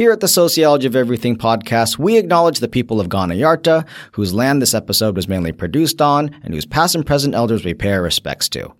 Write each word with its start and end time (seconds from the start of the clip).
Here 0.00 0.12
at 0.12 0.20
the 0.20 0.28
Sociology 0.28 0.86
of 0.86 0.96
Everything 0.96 1.36
podcast, 1.36 1.98
we 1.98 2.16
acknowledge 2.16 2.60
the 2.60 2.68
people 2.68 3.00
of 3.00 3.10
Kaurna 3.10 3.38
Yarta, 3.38 3.86
whose 4.12 4.32
land 4.32 4.62
this 4.62 4.72
episode 4.72 5.14
was 5.14 5.28
mainly 5.28 5.52
produced 5.52 6.00
on, 6.00 6.34
and 6.42 6.54
whose 6.54 6.64
past 6.64 6.94
and 6.94 7.04
present 7.04 7.34
elders 7.34 7.66
we 7.66 7.74
pay 7.74 7.92
our 7.92 8.00
respects 8.00 8.48
to. 8.48 8.72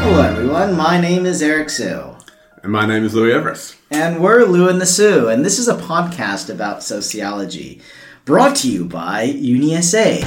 Hello, 0.00 0.22
everyone. 0.22 0.78
My 0.78 0.98
name 0.98 1.26
is 1.26 1.42
Eric 1.42 1.68
Hsu. 1.68 2.16
And 2.62 2.72
my 2.72 2.86
name 2.86 3.04
is 3.04 3.14
Louis 3.14 3.32
Everuss. 3.32 3.76
And 3.90 4.22
we're 4.22 4.44
Lou 4.44 4.70
and 4.70 4.80
the 4.80 4.86
Sioux, 4.86 5.28
and 5.28 5.44
this 5.44 5.58
is 5.58 5.68
a 5.68 5.76
podcast 5.76 6.48
about 6.48 6.82
sociology, 6.82 7.82
brought 8.26 8.56
to 8.56 8.68
you 8.68 8.84
by 8.84 9.28
UniSA, 9.28 10.20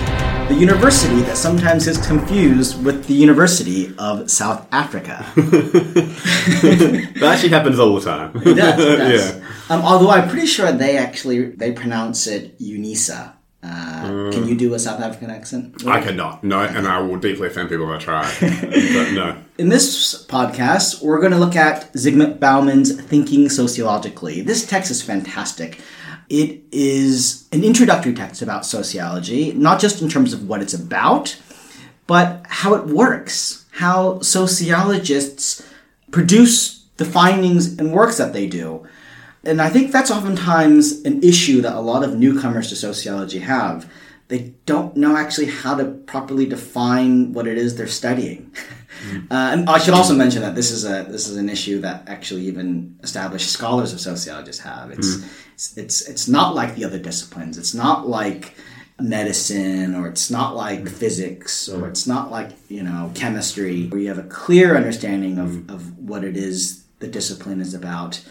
the 0.48 0.56
university 0.56 1.22
that 1.24 1.36
sometimes 1.36 1.86
is 1.86 1.98
confused 2.08 2.82
with 2.86 3.06
the 3.08 3.14
University 3.14 3.94
of 4.00 4.32
South 4.32 4.66
Africa. 4.72 5.26
that 5.36 7.20
actually 7.22 7.50
happens 7.50 7.78
all 7.78 7.94
the 7.94 8.02
time. 8.02 8.32
It 8.38 8.56
does. 8.56 8.80
It 8.80 8.98
does. 8.98 9.36
yeah. 9.36 9.48
Um, 9.70 9.82
although 9.82 10.12
I'm 10.12 10.30
pretty 10.30 10.48
sure 10.48 10.72
they 10.72 10.98
actually 10.98 11.50
they 11.50 11.74
pronounce 11.74 12.26
it 12.26 12.58
UNISA. 12.58 13.34
Uh, 13.62 14.32
Can 14.32 14.48
you 14.48 14.56
do 14.56 14.74
a 14.74 14.80
South 14.80 15.02
African 15.02 15.30
accent? 15.30 15.86
I 15.86 16.00
cannot. 16.00 16.42
No, 16.46 16.62
and 16.62 16.88
I 16.88 17.02
will 17.02 17.20
deeply 17.20 17.48
offend 17.48 17.68
people 17.68 17.94
if 17.94 18.02
I 18.02 18.04
try. 18.04 18.36
but 18.40 19.12
no. 19.12 19.36
In 19.58 19.68
this 19.68 20.26
podcast, 20.28 21.04
we're 21.04 21.20
going 21.20 21.34
to 21.34 21.38
look 21.38 21.58
at 21.58 21.92
Zygmunt 21.92 22.40
Bauman's 22.40 23.02
Thinking 23.02 23.50
Sociologically. 23.50 24.42
This 24.42 24.66
text 24.66 24.90
is 24.90 25.02
fantastic. 25.02 25.82
It 26.30 26.62
is 26.72 27.48
an 27.52 27.64
introductory 27.64 28.14
text 28.14 28.42
about 28.42 28.66
sociology, 28.66 29.52
not 29.54 29.80
just 29.80 30.02
in 30.02 30.10
terms 30.10 30.32
of 30.32 30.48
what 30.48 30.62
it's 30.62 30.76
about, 30.76 31.40
but 32.06 32.46
how 32.48 32.76
it 32.76 32.86
works, 32.86 33.66
how 33.72 34.22
sociologists 34.22 35.68
produce 36.12 36.86
the 36.98 37.06
findings 37.06 37.78
and 37.80 37.94
works 37.94 38.18
that 38.18 38.34
they 38.34 38.46
do. 38.46 38.88
And 39.44 39.62
I 39.62 39.70
think 39.70 39.92
that's 39.92 40.12
oftentimes 40.12 41.04
an 41.04 41.24
issue 41.24 41.62
that 41.62 41.74
a 41.74 41.80
lot 41.80 42.04
of 42.04 42.16
newcomers 42.16 42.70
to 42.70 42.76
sociology 42.76 43.40
have. 43.40 43.92
They 44.28 44.54
don't 44.66 44.96
know 44.96 45.18
actually 45.18 45.48
how 45.48 45.76
to 45.76 45.86
properly 45.86 46.46
define 46.46 47.34
what 47.34 47.48
it 47.48 47.58
is 47.58 47.76
they're 47.76 47.88
studying. 47.88 48.54
Mm. 49.00 49.32
Uh, 49.32 49.54
and 49.54 49.70
I 49.70 49.78
should 49.78 49.94
also 49.94 50.16
mention 50.16 50.42
that 50.42 50.56
this 50.56 50.72
is 50.72 50.86
a 50.86 51.04
this 51.04 51.28
is 51.28 51.38
an 51.38 51.50
issue 51.50 51.82
that 51.82 52.08
actually 52.08 52.42
even 52.44 52.98
established 53.04 53.50
scholars 53.50 53.94
of 53.94 54.00
sociologists 54.00 54.62
have. 54.64 54.92
It's 54.92 55.18
mm. 55.18 55.30
it's, 55.54 55.78
it's 55.78 56.02
it's 56.08 56.28
not 56.28 56.56
like 56.56 56.76
the 56.76 56.86
other 56.86 57.00
disciplines. 57.00 57.58
It's 57.58 57.74
not 57.74 58.08
like 58.08 58.56
medicine 59.00 59.96
or 59.96 60.08
it's 60.08 60.30
not 60.30 60.56
like 60.56 60.82
mm. 60.82 60.90
physics 60.90 61.70
or 61.70 61.88
it's 61.88 62.06
not 62.06 62.32
like 62.32 62.52
you 62.68 62.84
know 62.84 63.12
chemistry 63.16 63.88
where 63.88 64.02
you 64.02 64.10
have 64.10 64.20
a 64.20 64.24
clear 64.24 64.76
understanding 64.76 65.38
of, 65.38 65.50
mm. 65.50 65.74
of 65.74 65.98
what 66.00 66.24
it 66.24 66.36
is 66.36 66.84
the 67.00 67.08
discipline 67.08 67.62
is 67.62 67.74
about 67.74 68.22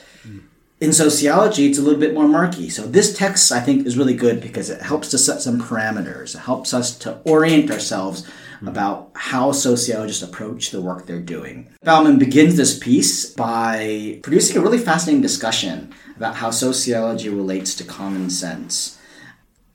in 0.81 0.93
sociology, 0.93 1.67
it's 1.67 1.79
a 1.79 1.83
little 1.83 1.99
bit 1.99 2.15
more 2.15 2.29
murky. 2.29 2.71
So 2.71 2.83
this 2.83 3.17
text, 3.17 3.51
I 3.51 3.61
think, 3.61 3.87
is 3.87 3.99
really 3.99 4.15
good 4.15 4.41
because 4.41 4.71
it 4.71 4.81
helps 4.81 5.11
to 5.11 5.19
set 5.19 5.41
some 5.41 5.61
parameters. 5.61 6.37
It 6.37 6.41
helps 6.41 6.73
us 6.73 6.97
to 6.99 7.19
orient 7.25 7.71
ourselves 7.71 8.27
Mm-hmm. 8.59 8.67
about 8.67 9.13
how 9.15 9.53
sociologists 9.53 10.21
approach 10.21 10.73
the 10.73 10.81
work 10.81 11.07
they're 11.07 11.21
doing. 11.21 11.69
Bauman 11.85 12.19
begins 12.19 12.57
this 12.57 12.77
piece 12.77 13.33
by 13.33 14.19
producing 14.25 14.57
a 14.57 14.61
really 14.61 14.79
fascinating 14.79 15.23
discussion 15.23 15.95
about 16.17 16.35
how 16.35 16.51
sociology 16.51 17.29
relates 17.29 17.77
to 17.77 17.85
common 17.85 18.31
sense. 18.31 18.99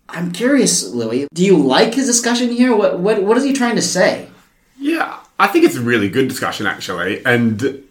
I'm 0.10 0.34
curious, 0.34 0.86
Louis, 0.90 1.30
do 1.34 1.46
you 1.46 1.56
like 1.56 1.94
his 1.94 2.08
discussion 2.08 2.50
here? 2.50 2.76
What, 2.76 3.00
what, 3.00 3.24
what 3.24 3.38
is 3.38 3.46
he 3.46 3.54
trying 3.54 3.78
to 3.78 3.82
say? 3.82 4.28
Yeah, 4.78 5.18
I 5.40 5.48
think 5.48 5.64
it's 5.64 5.78
a 5.78 5.82
really 5.82 6.10
good 6.10 6.28
discussion, 6.28 6.68
actually. 6.68 7.26
And 7.26 7.83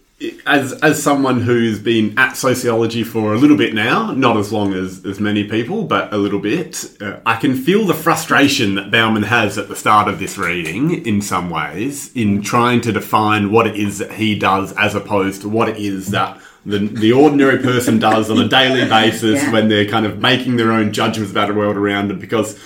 as 0.47 0.73
as 0.83 1.03
someone 1.03 1.41
who's 1.41 1.79
been 1.79 2.19
at 2.19 2.37
sociology 2.37 3.03
for 3.05 3.35
a 3.35 3.39
little 3.39 3.57
bit 3.57 3.75
now, 3.75 4.13
not 4.13 4.37
as 4.37 4.53
long 4.53 4.75
as 4.75 5.05
as 5.05 5.21
many 5.21 5.45
people, 5.45 5.85
but 5.85 6.13
a 6.13 6.17
little 6.17 6.39
bit, 6.39 6.85
uh, 7.01 7.21
I 7.25 7.37
can 7.37 7.55
feel 7.55 7.87
the 7.87 7.95
frustration 7.95 8.75
that 8.77 8.91
Bauman 8.91 9.25
has 9.25 9.59
at 9.59 9.69
the 9.69 9.77
start 9.77 10.09
of 10.09 10.19
this 10.19 10.39
reading 10.39 11.07
in 11.07 11.23
some 11.23 11.51
ways 11.51 12.13
in 12.15 12.43
trying 12.43 12.81
to 12.83 12.93
define 12.93 13.51
what 13.51 13.67
it 13.67 13.77
is 13.77 13.99
that 13.99 14.13
he 14.13 14.39
does 14.39 14.73
as 14.73 14.95
opposed 14.95 15.43
to 15.43 15.49
what 15.49 15.69
it 15.69 15.77
is 15.77 16.09
that 16.09 16.41
the, 16.65 16.79
the 16.79 17.13
ordinary 17.13 17.59
person 17.59 17.99
does 17.99 18.31
on 18.31 18.39
a 18.39 18.49
daily 18.49 18.89
basis 18.89 19.43
yeah. 19.43 19.53
when 19.53 19.69
they're 19.69 19.89
kind 19.89 20.07
of 20.07 20.21
making 20.21 20.57
their 20.57 20.73
own 20.73 20.93
judgments 20.93 21.33
about 21.33 21.49
the 21.49 21.55
world 21.55 21.77
around 21.77 22.09
them 22.09 22.21
because 22.21 22.59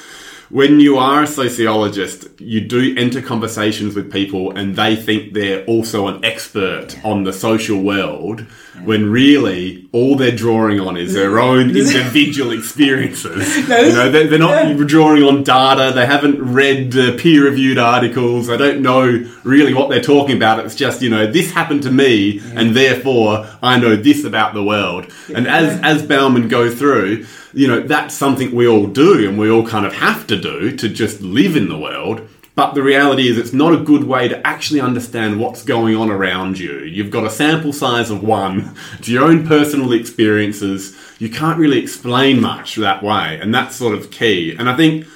when 0.49 0.79
you 0.79 0.97
are 0.97 1.25
a 1.25 1.27
sociologist, 1.27 2.29
you 2.39 2.61
do 2.61 2.95
enter 2.97 3.21
conversations 3.21 3.97
with 3.97 4.13
people 4.13 4.53
and 4.53 4.77
they 4.77 4.95
think 4.95 5.33
they're 5.33 5.65
also 5.65 6.07
an 6.07 6.25
expert 6.25 6.97
on 7.05 7.25
the 7.25 7.33
social 7.33 7.83
world 7.83 8.43
when 8.85 9.11
really 9.11 9.89
all 9.93 10.15
they're 10.17 10.37
drawing 10.37 10.79
on 10.79 10.97
is 10.97 11.15
their 11.15 11.39
own 11.41 11.77
individual 11.77 12.53
experiences. 12.53 13.57
No, 13.67 13.81
you 13.81 13.93
know, 13.93 14.11
they're, 14.11 14.27
they're 14.29 14.39
not 14.39 14.69
yeah. 14.69 14.85
drawing 14.87 15.25
on 15.25 15.43
data. 15.43 15.93
They 15.93 16.07
haven't 16.07 16.41
read 16.41 16.97
uh, 16.97 17.17
peer-reviewed 17.17 17.79
articles. 17.79 18.47
They 18.47 18.57
don't 18.57 18.81
know 18.81 19.29
really 19.43 19.75
what 19.75 19.91
they're 19.91 20.01
talking 20.01 20.37
about. 20.37 20.65
It's 20.65 20.77
just, 20.77 21.03
you 21.03 21.11
know, 21.11 21.31
this 21.31 21.51
happened 21.51 21.83
to 21.83 21.91
me 21.91 22.39
yeah. 22.39 22.61
and 22.61 22.77
therefore 22.77 23.47
I 23.63 23.79
know 23.79 23.97
this 23.97 24.25
about 24.25 24.55
the 24.55 24.63
world. 24.63 25.11
And 25.35 25.49
as, 25.49 25.81
as 25.83 26.07
Bauman 26.07 26.49
go 26.49 26.71
through, 26.71 27.27
you 27.57 27.67
know, 27.67 27.81
that's 27.81 28.15
something 28.15 28.55
we 28.55 28.69
all 28.69 28.87
do 28.87 29.27
and 29.27 29.39
we 29.39 29.51
all 29.51 29.67
kind 29.67 29.87
of 29.87 29.95
have 29.95 30.27
to 30.27 30.39
do 30.39 30.77
to 30.77 30.91
just 30.91 31.23
live 31.23 31.57
in 31.57 31.71
the 31.71 31.79
world. 31.79 32.29
But 32.55 32.75
the 32.75 32.83
reality 32.83 33.29
is, 33.29 33.39
it's 33.39 33.55
not 33.55 33.73
a 33.73 33.79
good 33.79 34.05
way 34.05 34.29
to 34.29 34.47
actually 34.47 34.81
understand 34.81 35.41
what's 35.41 35.63
going 35.63 35.97
on 35.97 36.11
around 36.11 36.59
you. 36.59 36.81
You've 36.81 37.11
got 37.11 37.27
a 37.27 37.31
sample 37.31 37.73
size 37.73 38.11
of 38.11 38.23
one, 38.23 38.77
it's 38.99 39.09
your 39.09 39.25
own 39.25 39.47
personal 39.47 39.93
experiences. 39.95 40.95
You 41.19 41.31
can't 41.31 41.59
really 41.59 41.79
explain 41.79 42.43
much 42.43 42.77
that 42.77 43.03
way, 43.03 43.39
and 43.41 43.55
that's 43.55 43.77
sort 43.77 43.95
of 43.95 44.11
key. 44.11 44.55
And 44.59 44.69
I 44.69 44.77
think 44.77 45.07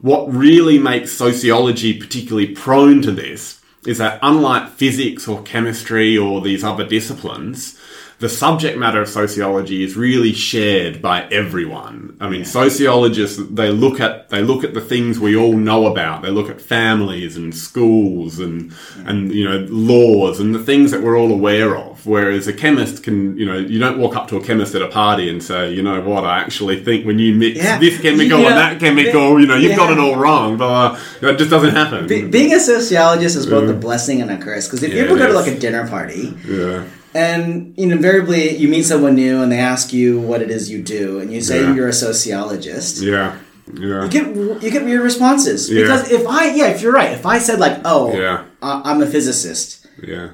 what 0.00 0.32
really 0.32 0.78
makes 0.78 1.12
sociology 1.12 1.98
particularly 1.98 2.54
prone 2.54 3.02
to 3.02 3.12
this 3.12 3.60
is 3.86 3.98
that 3.98 4.18
unlike 4.22 4.70
physics 4.70 5.28
or 5.28 5.42
chemistry 5.42 6.16
or 6.16 6.40
these 6.40 6.64
other 6.64 6.86
disciplines, 6.86 7.78
the 8.22 8.28
subject 8.28 8.78
matter 8.78 9.02
of 9.02 9.08
sociology 9.08 9.82
is 9.82 9.96
really 9.96 10.32
shared 10.32 11.02
by 11.02 11.24
everyone. 11.32 12.16
I 12.20 12.28
mean, 12.28 12.42
yeah. 12.42 12.46
sociologists 12.46 13.36
they 13.50 13.70
look 13.72 13.98
at 13.98 14.28
they 14.28 14.42
look 14.42 14.62
at 14.62 14.74
the 14.74 14.80
things 14.80 15.18
we 15.18 15.36
all 15.36 15.54
know 15.56 15.88
about. 15.88 16.22
They 16.22 16.30
look 16.30 16.48
at 16.48 16.60
families 16.60 17.36
and 17.36 17.52
schools 17.52 18.38
and 18.38 18.70
yeah. 18.70 19.10
and 19.10 19.34
you 19.34 19.44
know 19.44 19.66
laws 19.68 20.38
and 20.38 20.54
the 20.54 20.60
things 20.62 20.92
that 20.92 21.02
we're 21.02 21.18
all 21.18 21.32
aware 21.32 21.76
of. 21.76 22.06
Whereas 22.06 22.46
a 22.46 22.52
chemist 22.52 23.02
can, 23.02 23.36
you 23.36 23.44
know, 23.44 23.58
you 23.58 23.80
don't 23.80 23.98
walk 23.98 24.14
up 24.14 24.28
to 24.28 24.36
a 24.36 24.44
chemist 24.44 24.76
at 24.76 24.82
a 24.82 24.88
party 24.88 25.28
and 25.28 25.42
say, 25.42 25.72
you 25.72 25.82
know 25.82 26.00
what, 26.00 26.24
I 26.24 26.38
actually 26.38 26.82
think 26.82 27.04
when 27.04 27.18
you 27.18 27.34
mix 27.34 27.58
yeah. 27.58 27.78
this 27.78 28.00
chemical 28.00 28.38
and 28.38 28.56
that 28.56 28.78
chemical, 28.78 29.40
you 29.40 29.48
know, 29.48 29.56
you've 29.56 29.76
got 29.76 29.92
it 29.92 29.98
all 29.98 30.14
wrong. 30.14 30.56
But 30.56 30.92
uh, 30.92 30.98
it 31.22 31.38
just 31.38 31.50
doesn't 31.50 31.74
happen. 31.74 32.06
Be- 32.06 32.26
being 32.26 32.52
a 32.54 32.60
sociologist 32.60 33.34
is 33.34 33.46
both 33.46 33.68
a 33.68 33.74
blessing 33.74 34.22
and 34.22 34.30
a 34.30 34.38
curse 34.38 34.68
because 34.68 34.84
if 34.84 34.94
you 34.94 35.04
ever 35.04 35.16
go 35.16 35.26
to 35.26 35.32
like 35.32 35.48
a 35.48 35.58
dinner 35.58 35.88
party, 35.88 36.36
yeah 36.46 36.86
and 37.14 37.74
you 37.76 37.86
know, 37.86 37.96
invariably, 37.96 38.56
you 38.56 38.68
meet 38.68 38.84
someone 38.84 39.14
new 39.14 39.42
and 39.42 39.52
they 39.52 39.58
ask 39.58 39.92
you 39.92 40.20
what 40.20 40.42
it 40.42 40.50
is 40.50 40.70
you 40.70 40.82
do, 40.82 41.20
and 41.20 41.32
you 41.32 41.40
say 41.40 41.60
yeah. 41.62 41.74
you're 41.74 41.88
a 41.88 41.92
sociologist. 41.92 43.02
Yeah. 43.02 43.38
Yeah. 43.72 44.04
You 44.04 44.08
get 44.10 44.36
you 44.62 44.70
get 44.70 44.84
weird 44.84 45.02
responses 45.02 45.70
yeah. 45.70 45.82
because 45.82 46.10
if 46.10 46.26
I 46.26 46.52
yeah 46.52 46.68
if 46.68 46.82
you're 46.82 46.92
right 46.92 47.12
if 47.12 47.24
I 47.24 47.38
said 47.38 47.60
like 47.60 47.80
oh 47.84 48.12
yeah 48.12 48.44
I'm 48.60 49.00
a 49.00 49.06
physicist 49.06 49.86
yeah 50.02 50.30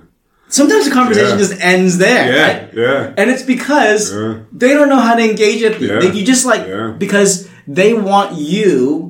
sometimes 0.49 0.89
the 0.89 0.91
conversation 0.91 1.39
yeah. 1.39 1.45
just 1.45 1.61
ends 1.61 1.99
there 1.99 2.33
yeah 2.33 2.47
right? 2.47 2.75
yeah 2.75 3.15
and 3.17 3.31
it's 3.31 3.43
because 3.43 4.13
yeah. 4.13 4.41
they 4.53 4.69
don't 4.75 4.89
know 4.89 4.99
how 4.99 5.15
to 5.15 5.23
engage 5.23 5.63
it 5.63 5.81
yeah. 5.81 6.01
you 6.01 6.25
just 6.25 6.45
like 6.45 6.99
because 6.99 7.49
they 7.69 7.93
want 7.93 8.37
you 8.39 9.09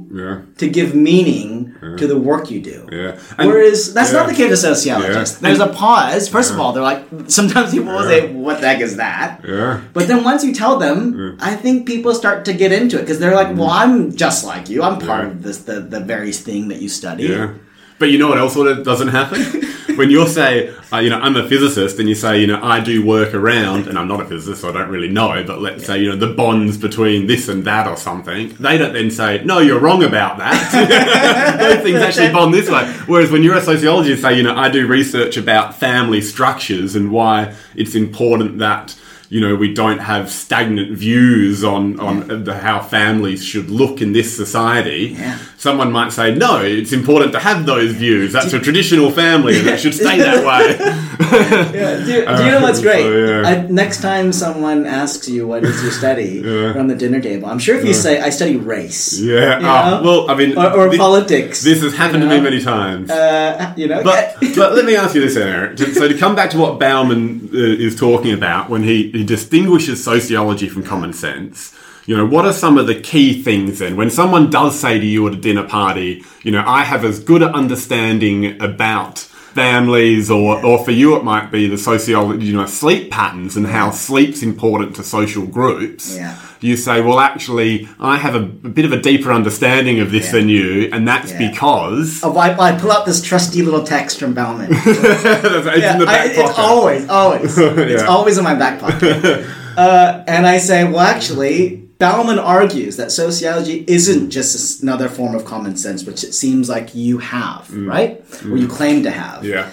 to 0.57 0.69
give 0.69 0.95
meaning 0.95 1.77
to 1.97 2.07
the 2.07 2.19
work 2.19 2.51
you 2.51 2.61
do. 2.61 2.89
Yeah. 2.91 3.19
And, 3.39 3.49
Whereas 3.49 3.95
that's 3.95 4.13
yeah. 4.13 4.19
not 4.19 4.29
the 4.29 4.35
case 4.35 4.51
of 4.51 4.59
sociologists. 4.59 5.41
Yeah. 5.41 5.49
There's 5.49 5.61
a 5.61 5.69
pause. 5.69 6.29
First 6.29 6.53
of 6.53 6.59
all, 6.59 6.73
they're 6.73 6.83
like 6.83 7.07
sometimes 7.29 7.71
people 7.71 7.93
will 7.93 8.03
say, 8.03 8.33
"What 8.33 8.61
the 8.61 8.69
heck 8.69 8.81
is 8.81 8.97
that?" 8.97 9.45
Yeah. 9.47 9.81
But 9.93 10.09
then 10.09 10.25
once 10.25 10.45
you 10.45 10.53
tell 10.53 10.79
them, 10.79 11.39
I 11.41 11.55
think 11.55 11.87
people 11.87 12.15
start 12.15 12.45
to 12.47 12.53
get 12.53 12.73
into 12.73 12.99
it 12.99 13.03
because 13.03 13.21
they're 13.21 13.35
like, 13.35 13.49
mm-hmm. 13.49 13.59
"Well, 13.59 13.71
I'm 13.71 14.17
just 14.17 14.45
like 14.45 14.69
you. 14.69 14.83
I'm 14.83 14.99
part 14.99 15.27
of 15.27 15.43
this 15.43 15.59
the 15.59 15.81
the 15.81 16.01
very 16.01 16.33
thing 16.33 16.69
that 16.69 16.83
you 16.83 16.89
study." 16.89 17.25
Yeah. 17.25 17.55
But 17.99 18.11
you 18.11 18.19
know 18.19 18.29
what 18.29 18.39
else 18.39 18.55
sort 18.55 18.69
of 18.69 18.85
doesn't 18.85 19.09
happen? 19.09 19.43
when 19.99 20.11
you 20.11 20.25
say, 20.29 20.73
uh, 20.93 20.99
you 20.99 21.11
know, 21.11 21.19
I'm 21.19 21.35
a 21.35 21.49
physicist, 21.49 21.99
and 21.99 22.09
you 22.09 22.15
say, 22.15 22.41
you 22.41 22.47
know, 22.47 22.63
I 22.63 22.79
do 22.79 23.05
work 23.05 23.35
around, 23.35 23.89
and 23.89 23.99
I'm 23.99 24.07
not 24.07 24.21
a 24.21 24.25
physicist, 24.25 24.63
so 24.63 24.69
I 24.69 24.73
don't 24.73 24.89
really 24.89 25.09
know, 25.09 25.43
but 25.45 25.61
let's 25.61 25.85
say, 25.85 25.99
you 25.99 26.09
know, 26.09 26.17
the 26.17 26.33
bonds 26.33 26.79
between 26.79 27.27
this 27.27 27.49
and 27.49 27.65
that 27.65 27.89
or 27.89 27.97
something, 27.97 28.55
they 28.61 28.79
don't 28.79 28.93
then 28.93 29.11
say, 29.11 29.43
no, 29.45 29.59
you're 29.59 29.81
wrong 29.81 30.05
about 30.05 30.39
that. 30.39 31.59
Those 31.59 31.83
things 31.83 31.99
actually 31.99 32.33
bond 32.33 32.55
this 32.55 32.71
way. 32.71 32.87
Whereas 33.07 33.33
when 33.33 33.43
you're 33.43 33.57
a 33.57 33.61
sociologist, 33.61 34.23
say, 34.23 34.37
you 34.37 34.45
know, 34.45 34.55
I 34.55 34.69
do 34.71 34.87
research 34.87 35.37
about 35.37 35.75
family 35.75 36.21
structures 36.21 36.95
and 36.95 37.11
why 37.11 37.57
it's 37.75 37.97
important 37.97 38.59
that 38.59 38.97
you 39.31 39.41
know, 39.41 39.55
we 39.57 39.75
don't 39.75 39.99
have 39.99 40.31
stagnant 40.31 40.97
views 40.97 41.63
on, 41.63 42.01
on 42.01 42.45
the, 42.45 42.55
how 42.55 42.81
families 42.81 43.45
should 43.45 43.69
look 43.71 44.01
in 44.01 44.13
this 44.13 44.35
society. 44.35 45.15
Yeah. 45.19 45.39
Someone 45.59 45.93
might 45.93 46.13
say, 46.13 46.35
no, 46.35 46.63
it's 46.63 46.93
important 46.93 47.33
to 47.33 47.39
have 47.41 47.67
those 47.67 47.93
views. 47.93 48.33
That's 48.33 48.53
a 48.53 48.61
traditional 48.61 49.11
family 49.11 49.59
and 49.59 49.69
it 49.69 49.81
should 49.81 49.95
stay 49.95 50.19
that 50.19 50.45
way. 50.45 51.05
Yeah, 51.29 51.97
do, 51.99 52.05
do 52.39 52.45
you 52.45 52.51
know 52.53 52.61
what's 52.63 52.81
great? 52.81 53.03
so, 53.03 53.27
yeah. 53.27 53.43
I, 53.49 53.61
next 53.67 54.01
time 54.01 54.33
someone 54.33 54.87
asks 54.87 55.29
you 55.29 55.47
what 55.47 55.65
is 55.65 55.83
your 55.83 55.91
study 55.93 56.43
around 56.71 56.87
the 56.89 56.95
dinner 56.95 57.21
table, 57.21 57.49
I'm 57.49 57.59
sure 57.59 57.77
if 57.77 57.85
you 57.85 57.93
say 57.93 58.21
I 58.21 58.31
study 58.31 58.57
race, 58.57 59.19
yeah. 59.21 59.59
You 59.61 59.67
Ah, 59.67 60.01
know? 60.01 60.03
well, 60.03 60.31
I 60.31 60.35
mean, 60.37 60.57
or, 60.57 60.73
or 60.73 60.91
thi- 60.91 60.97
politics, 60.97 61.63
this 61.63 61.83
has 61.83 61.95
happened 61.95 62.23
you 62.23 62.29
to 62.31 62.37
me 62.37 62.41
many 62.41 62.63
times. 62.63 63.11
uh, 63.11 63.75
you 63.77 63.89
know, 63.89 64.03
But, 64.03 64.37
but 64.57 64.75
let 64.75 64.85
me 64.85 64.97
ask 64.97 65.15
you 65.15 65.21
this, 65.21 65.37
Eric. 65.49 65.79
So 65.79 66.09
to 66.09 66.17
come 66.17 66.35
back 66.35 66.51
to 66.51 66.59
what 66.59 66.79
Bauman 66.81 67.51
uh, 67.53 67.57
is 67.59 67.95
talking 67.97 68.33
about 68.33 68.71
when 68.71 68.83
he, 68.83 69.11
he 69.19 69.25
distinguishes 69.25 70.05
sociology 70.05 70.69
from 70.69 70.85
common 70.85 71.13
sense, 71.13 71.77
you 72.07 72.17
know, 72.17 72.25
what 72.25 72.45
are 72.45 72.53
some 72.53 72.79
of 72.79 72.87
the 72.87 72.95
key 72.95 73.43
things 73.43 73.81
then? 73.81 73.97
When 73.97 74.11
someone 74.11 74.49
does 74.49 74.79
say 74.79 75.01
to 75.01 75.05
you 75.05 75.27
at 75.27 75.35
a 75.35 75.37
dinner 75.37 75.67
party, 75.67 76.23
you 76.45 76.53
know, 76.53 76.63
I 76.65 76.85
have 76.85 77.05
as 77.05 77.19
good 77.19 77.43
an 77.43 77.53
understanding 77.53 78.63
about 78.63 79.29
families 79.59 80.31
or, 80.31 80.65
or 80.65 80.85
for 80.85 80.91
you 80.93 81.17
it 81.17 81.25
might 81.25 81.51
be 81.51 81.69
the 81.69 81.77
sociology, 81.79 82.47
you 82.47 82.55
know, 82.57 82.67
sleep 82.67 83.11
patterns 83.11 83.57
and 83.57 83.67
how 83.67 83.91
sleep's 83.91 84.43
important 84.43 84.95
to 84.97 85.03
social 85.03 85.45
groups. 85.47 86.15
Yeah. 86.17 86.39
You 86.61 86.77
say, 86.77 87.01
well, 87.01 87.21
actually, 87.21 87.89
I 88.01 88.17
have 88.17 88.35
a, 88.35 88.41
a 88.69 88.71
bit 88.79 88.85
of 88.85 88.93
a 88.93 89.01
deeper 89.01 89.31
understanding 89.33 90.01
of 90.01 90.11
this 90.11 90.27
Yeah. 90.27 90.33
than 90.33 90.49
you, 90.49 90.91
and 90.93 91.07
that's 91.07 91.31
Yeah. 91.33 91.51
because 91.51 92.21
Oh, 92.25 92.37
I, 92.37 92.49
I 92.69 92.79
pull 92.79 92.91
out 92.93 93.07
this 93.07 93.21
trusty 93.23 93.63
little 93.63 93.85
text 93.85 94.19
from 94.19 94.35
Bauman. 94.35 94.69
it's 94.73 94.87
in 94.87 95.99
the 96.01 96.07
I- 96.09 96.25
it's 96.27 96.59
always, 96.59 97.09
always, 97.09 97.57
it's 97.93 98.03
always 98.03 98.39
in 98.39 98.45
my 98.45 98.55
back 98.55 98.81
pocket. 98.81 99.47
uh, 99.77 100.25
and 100.27 100.47
I 100.47 100.59
say, 100.59 100.85
well, 100.85 101.01
actually, 101.01 101.88
Bauman 101.99 102.39
argues 102.39 102.97
that 102.97 103.11
sociology 103.11 103.85
isn't 103.89 104.31
just 104.31 104.83
another 104.83 105.09
form 105.09 105.35
of 105.35 105.45
common 105.45 105.77
sense, 105.77 106.05
which 106.05 106.23
it 106.23 106.33
seems 106.33 106.69
like 106.69 106.95
you 106.95 107.19
have, 107.19 107.75
right, 107.75 108.23
or 108.45 108.57
you 108.57 108.69
claim 108.69 109.03
to 109.03 109.11
have. 109.11 109.43
Mm. 109.43 109.49
Yeah. 109.49 109.71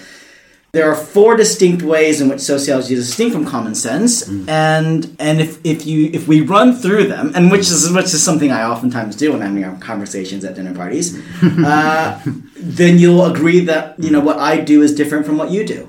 There 0.71 0.91
are 0.91 0.95
four 0.95 1.37
distinct 1.37 1.83
ways 1.83 2.19
in 2.19 2.27
which 2.27 2.41
sociology 2.41 2.95
is 2.95 3.07
distinct 3.07 3.33
from 3.33 3.45
common 3.45 3.75
sense, 3.75 4.27
and 4.47 5.15
and 5.19 5.39
if, 5.39 5.63
if 5.63 5.85
you 5.85 6.09
if 6.11 6.27
we 6.27 6.41
run 6.41 6.75
through 6.75 7.07
them, 7.07 7.31
and 7.33 7.49
which 7.49 7.69
is 7.69 7.89
which 7.91 8.05
is 8.05 8.21
something 8.21 8.51
I 8.51 8.63
oftentimes 8.63 9.15
do 9.15 9.31
when 9.31 9.41
I'm 9.41 9.55
having 9.55 9.79
conversations 9.79 10.43
at 10.43 10.55
dinner 10.55 10.73
parties, 10.73 11.17
uh, 11.43 12.19
then 12.57 12.99
you'll 12.99 13.23
agree 13.23 13.61
that 13.61 13.97
you 13.99 14.11
know 14.11 14.19
what 14.19 14.39
I 14.39 14.59
do 14.59 14.81
is 14.81 14.93
different 14.93 15.25
from 15.25 15.37
what 15.37 15.49
you 15.49 15.65
do. 15.65 15.87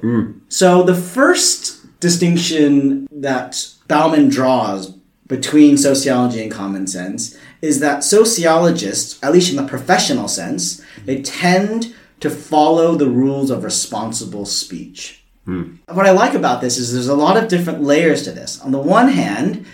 So 0.48 0.84
the 0.84 0.94
first 0.94 1.98
distinction 1.98 3.08
that 3.10 3.68
Bauman 3.88 4.28
draws 4.28 4.95
between 5.26 5.76
sociology 5.76 6.42
and 6.42 6.52
common 6.52 6.86
sense 6.86 7.36
is 7.60 7.80
that 7.80 8.04
sociologists, 8.04 9.22
at 9.22 9.32
least 9.32 9.50
in 9.50 9.56
the 9.56 9.66
professional 9.66 10.28
sense, 10.28 10.82
they 11.04 11.22
tend 11.22 11.94
to 12.20 12.30
follow 12.30 12.94
the 12.94 13.08
rules 13.08 13.50
of 13.50 13.64
responsible 13.64 14.46
speech. 14.46 15.22
Hmm. 15.44 15.76
What 15.88 16.06
I 16.06 16.10
like 16.10 16.34
about 16.34 16.60
this 16.60 16.78
is 16.78 16.92
there's 16.92 17.08
a 17.08 17.14
lot 17.14 17.36
of 17.36 17.48
different 17.48 17.82
layers 17.82 18.22
to 18.24 18.32
this. 18.32 18.60
On 18.60 18.72
the 18.72 18.78
one 18.78 19.08
hand, 19.08 19.66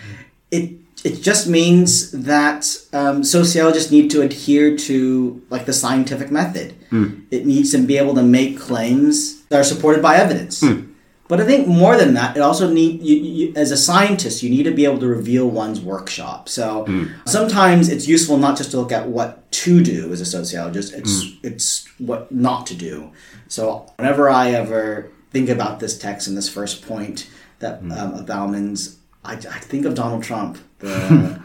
it 0.50 0.72
it 1.04 1.20
just 1.20 1.49
means 1.49 2.12
that 2.12 2.78
um, 2.93 3.25
sociologists 3.25 3.90
need 3.90 4.10
to 4.12 4.22
adhere 4.22 4.76
to 4.76 5.43
like 5.50 5.66
the 5.66 5.72
scientific 5.72 6.31
method. 6.31 6.75
Hmm. 6.90 7.22
It 7.31 7.46
needs 7.46 7.72
to 7.72 7.78
be 7.78 7.99
able 7.99 8.14
to 8.14 8.22
make 8.22 8.58
claims 8.58 9.43
that 9.46 9.58
are 9.58 9.64
supported 9.64 10.02
by 10.02 10.16
evidence. 10.16 10.60
Hmm. 10.60 10.91
But 11.32 11.40
I 11.40 11.46
think 11.46 11.67
more 11.67 11.96
than 11.96 12.12
that, 12.12 12.37
it 12.37 12.40
also 12.40 12.69
need 12.69 13.00
you, 13.00 13.17
you, 13.17 13.52
as 13.56 13.70
a 13.70 13.76
scientist, 13.79 14.43
you 14.43 14.50
need 14.50 14.64
to 14.64 14.70
be 14.70 14.84
able 14.84 14.99
to 14.99 15.06
reveal 15.06 15.49
one's 15.49 15.81
workshop. 15.81 16.46
So 16.46 16.84
hmm. 16.84 17.06
sometimes 17.25 17.88
it's 17.88 18.06
useful 18.06 18.37
not 18.37 18.58
just 18.58 18.73
to 18.73 18.76
look 18.76 18.93
at 18.93 19.08
what 19.08 19.50
to 19.52 19.82
do 19.82 20.12
as 20.12 20.20
a 20.20 20.26
sociologist; 20.26 20.93
it's 20.93 21.23
hmm. 21.23 21.37
it's 21.43 21.88
what 21.96 22.31
not 22.31 22.67
to 22.67 22.75
do. 22.75 23.12
So 23.49 23.90
whenever 23.96 24.29
I 24.29 24.50
ever 24.50 25.11
think 25.31 25.49
about 25.49 25.81
this 25.81 25.96
text 25.96 26.29
and 26.29 26.37
this 26.37 26.50
first 26.50 26.87
point 26.87 27.31
that 27.61 27.78
hmm. 27.78 27.93
um, 27.93 28.12
of 28.12 28.26
Bauman's, 28.26 28.99
I, 29.25 29.32
I 29.32 29.58
think 29.70 29.87
of 29.87 29.94
Donald 29.94 30.23
Trump, 30.23 30.58
the 30.82 31.43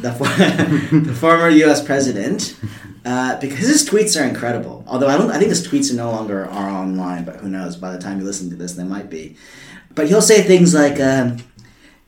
the, 0.00 0.12
for- 0.12 0.96
the 1.00 1.14
former 1.14 1.48
U.S. 1.48 1.82
president, 1.84 2.56
uh, 3.04 3.38
because 3.40 3.66
his 3.68 3.88
tweets 3.88 4.20
are 4.20 4.24
incredible. 4.26 4.84
Although 4.86 5.08
I 5.08 5.16
don't, 5.16 5.30
I 5.30 5.38
think 5.38 5.50
his 5.50 5.66
tweets 5.66 5.92
are 5.92 5.96
no 5.96 6.10
longer 6.10 6.44
are 6.46 6.68
online, 6.68 7.24
but 7.24 7.36
who 7.36 7.48
knows? 7.48 7.76
By 7.76 7.92
the 7.92 7.98
time 7.98 8.18
you 8.18 8.24
listen 8.24 8.50
to 8.50 8.56
this, 8.56 8.72
they 8.72 8.84
might 8.84 9.08
be. 9.08 9.36
But 9.94 10.08
he'll 10.08 10.22
say 10.22 10.42
things 10.42 10.74
like. 10.74 11.00
Um, 11.00 11.38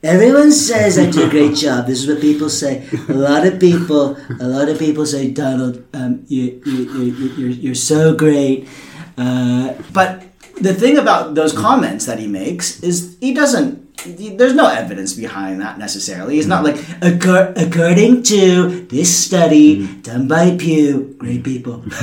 Everyone 0.01 0.53
says 0.53 0.97
I 0.97 1.11
do 1.11 1.27
a 1.27 1.29
great 1.29 1.57
job. 1.65 1.89
This 1.89 2.01
is 2.01 2.07
what 2.07 2.21
people 2.21 2.49
say. 2.49 2.87
A 3.09 3.13
lot 3.15 3.45
of 3.45 3.59
people, 3.59 4.17
a 4.41 4.47
lot 4.47 4.69
of 4.69 4.79
people 4.79 5.05
say, 5.05 5.29
Donald, 5.29 5.85
um, 5.93 6.25
you, 6.29 6.63
you, 6.65 6.73
you, 6.93 7.29
you're, 7.37 7.51
you're 7.51 7.75
so 7.75 8.15
great. 8.15 8.69
Uh, 9.17 9.75
but 9.93 10.23
the 10.61 10.73
thing 10.73 10.99
about 10.99 11.35
those 11.35 11.53
comments 11.53 12.07
that 12.07 12.21
he 12.21 12.29
makes 12.29 12.81
is 12.81 13.17
he 13.21 13.35
doesn't. 13.35 13.88
There's 14.07 14.55
no 14.55 14.69
evidence 14.69 15.13
behind 15.13 15.61
that 15.61 15.77
necessarily. 15.79 16.37
He's 16.37 16.47
not 16.47 16.63
like 16.63 16.77
"Accor- 17.03 17.53
according 17.61 18.23
to 18.25 18.87
this 18.87 19.11
study 19.27 19.87
done 20.03 20.29
by 20.29 20.57
Pew, 20.57 21.17
great 21.19 21.43
people, 21.43 21.83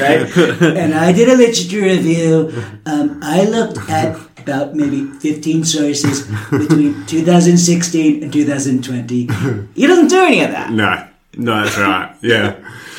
right? 0.00 0.30
And 0.62 0.94
I 0.94 1.12
did 1.12 1.28
a 1.28 1.34
literature 1.36 1.80
review. 1.82 2.52
Um, 2.86 3.18
I 3.22 3.44
looked 3.44 3.78
at 3.90 4.16
about 4.38 4.74
maybe 4.74 5.04
15 5.18 5.64
sources 5.64 6.22
between 6.50 7.04
2016 7.08 8.22
and 8.22 8.32
2020. 8.32 9.28
He 9.74 9.86
doesn't 9.86 10.08
do 10.08 10.22
any 10.24 10.42
of 10.42 10.50
that. 10.52 10.70
No, 10.70 11.06
no, 11.36 11.64
that's 11.64 11.76
right. 11.78 12.14
Yeah, 12.22 12.54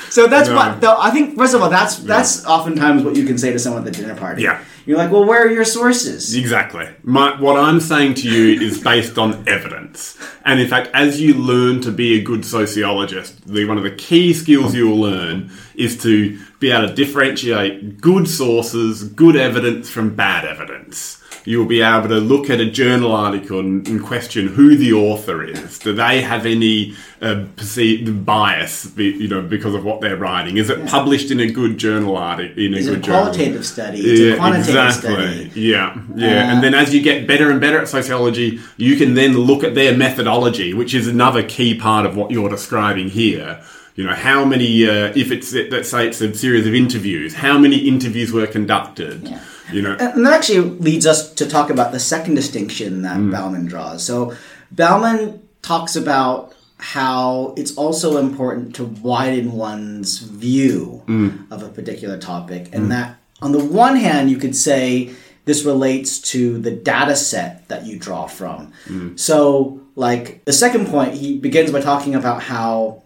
So 0.09 0.27
that's 0.27 0.49
No. 0.49 0.55
what 0.55 0.81
though 0.81 0.97
I 0.99 1.11
think 1.11 1.37
first 1.37 1.53
of 1.53 1.61
all 1.61 1.69
that's 1.69 1.97
that's 1.99 2.45
oftentimes 2.45 3.03
what 3.03 3.15
you 3.15 3.25
can 3.25 3.37
say 3.37 3.51
to 3.53 3.59
someone 3.59 3.87
at 3.87 3.93
the 3.93 4.01
dinner 4.01 4.15
party. 4.15 4.43
Yeah. 4.43 4.59
You're 4.87 4.97
like, 4.97 5.11
well, 5.11 5.25
where 5.25 5.45
are 5.45 5.51
your 5.51 5.65
sources? 5.65 6.33
exactly. 6.33 6.87
My, 7.03 7.39
what 7.41 7.59
I'm 7.59 7.81
saying 7.81 8.13
to 8.15 8.29
you 8.29 8.61
is 8.61 8.81
based 8.81 9.17
on 9.17 9.45
evidence, 9.45 10.17
and 10.45 10.61
in 10.61 10.67
fact, 10.69 10.89
as 10.93 11.19
you 11.19 11.33
learn 11.33 11.81
to 11.81 11.91
be 11.91 12.17
a 12.17 12.23
good 12.23 12.45
sociologist, 12.45 13.45
the, 13.45 13.65
one 13.65 13.77
of 13.77 13.83
the 13.83 13.91
key 13.91 14.33
skills 14.33 14.73
you 14.73 14.87
will 14.87 15.01
learn 15.01 15.51
is 15.75 16.01
to 16.03 16.39
be 16.59 16.71
able 16.71 16.87
to 16.87 16.95
differentiate 16.95 17.99
good 17.99 18.29
sources, 18.29 19.03
good 19.03 19.35
evidence 19.35 19.89
from 19.89 20.15
bad 20.15 20.45
evidence. 20.45 21.21
You'll 21.47 21.65
be 21.65 21.81
able 21.81 22.09
to 22.09 22.19
look 22.19 22.49
at 22.49 22.59
a 22.59 22.69
journal 22.69 23.13
article 23.13 23.61
and, 23.61 23.87
and 23.87 24.03
question 24.03 24.47
who 24.47 24.75
the 24.75 24.91
author 24.91 25.41
is. 25.45 25.79
Do 25.79 25.93
they 25.93 26.21
have 26.21 26.45
any 26.45 26.93
uh, 27.21 27.45
perceived 27.55 28.25
bias, 28.25 28.91
you 28.97 29.29
know, 29.29 29.41
because 29.41 29.73
of 29.73 29.85
what 29.85 30.01
they're 30.01 30.17
writing? 30.17 30.57
Is 30.57 30.69
it 30.69 30.85
published 30.89 31.31
in 31.31 31.39
a 31.39 31.49
good 31.49 31.77
journal 31.77 32.17
article? 32.17 32.61
In 32.61 32.73
a 32.73 32.77
Is 32.77 32.87
it 32.87 32.89
good 32.89 32.99
a 32.99 33.01
journal? 33.01 33.21
qualitative 33.21 33.65
study? 33.65 33.99
Is 33.99 34.19
it 34.19 34.33
a 34.33 34.35
quantitative 34.35 34.93
study? 34.93 35.51
Yeah, 35.55 35.97
yeah. 36.15 36.27
Uh, 36.27 36.51
and 36.51 36.61
then 36.61 36.73
as 36.73 36.93
you 36.93 37.01
get 37.01 37.25
better 37.25 37.49
and 37.49 37.61
better 37.61 37.79
at 37.79 37.87
sociology, 37.87 38.59
you 38.75 38.97
can 38.97 39.13
then 39.13 39.37
look 39.37 39.63
at 39.63 39.73
their 39.73 39.95
methodology, 39.95 40.73
which 40.73 40.93
is 40.93 41.07
another 41.07 41.43
key 41.43 41.79
part 41.79 42.05
of 42.05 42.17
what 42.17 42.29
you're 42.29 42.49
describing 42.49 43.07
here. 43.07 43.63
You 43.95 44.03
know, 44.03 44.15
how 44.15 44.43
many, 44.43 44.85
uh, 44.85 45.13
if 45.15 45.31
it's, 45.31 45.53
let's 45.53 45.89
say 45.89 46.09
it's 46.09 46.19
a 46.19 46.35
series 46.35 46.67
of 46.67 46.75
interviews, 46.75 47.35
how 47.35 47.57
many 47.57 47.77
interviews 47.77 48.33
were 48.33 48.47
conducted? 48.47 49.29
Yeah. 49.29 49.39
You 49.71 49.81
know, 49.81 49.95
And 49.99 50.25
that 50.25 50.33
actually 50.33 50.61
leads 50.79 51.05
us 51.05 51.33
to 51.33 51.45
talk 51.45 51.69
about 51.69 51.91
the 51.91 51.99
second 51.99 52.35
distinction 52.35 53.01
that 53.01 53.17
Mm. 53.17 53.31
Bauman 53.31 53.65
draws. 53.65 54.03
So 54.03 54.33
Bauman 54.71 55.39
talks 55.61 55.95
about 55.95 56.53
how 56.77 57.53
it's 57.57 57.73
also 57.75 58.17
important 58.17 58.75
to 58.75 58.83
widen 58.85 59.51
one's 59.53 60.19
view 60.19 61.01
Mm. 61.07 61.51
of 61.51 61.63
a 61.63 61.69
particular 61.69 62.17
topic, 62.17 62.69
and 62.71 62.91
that 62.91 63.15
on 63.41 63.51
the 63.51 63.59
one 63.63 63.95
hand, 63.95 64.29
you 64.29 64.37
could 64.37 64.55
say 64.55 65.09
this 65.45 65.63
relates 65.63 66.19
to 66.19 66.57
the 66.59 66.71
data 66.71 67.15
set 67.15 67.67
that 67.69 67.85
you 67.85 67.97
draw 67.97 68.27
from. 68.27 68.71
Mm. 68.87 69.17
So, 69.19 69.79
like 69.95 70.43
the 70.45 70.53
second 70.53 70.87
point, 70.87 71.13
he 71.15 71.37
begins 71.37 71.71
by 71.71 71.81
talking 71.81 72.15
about 72.15 72.43
how 72.43 73.01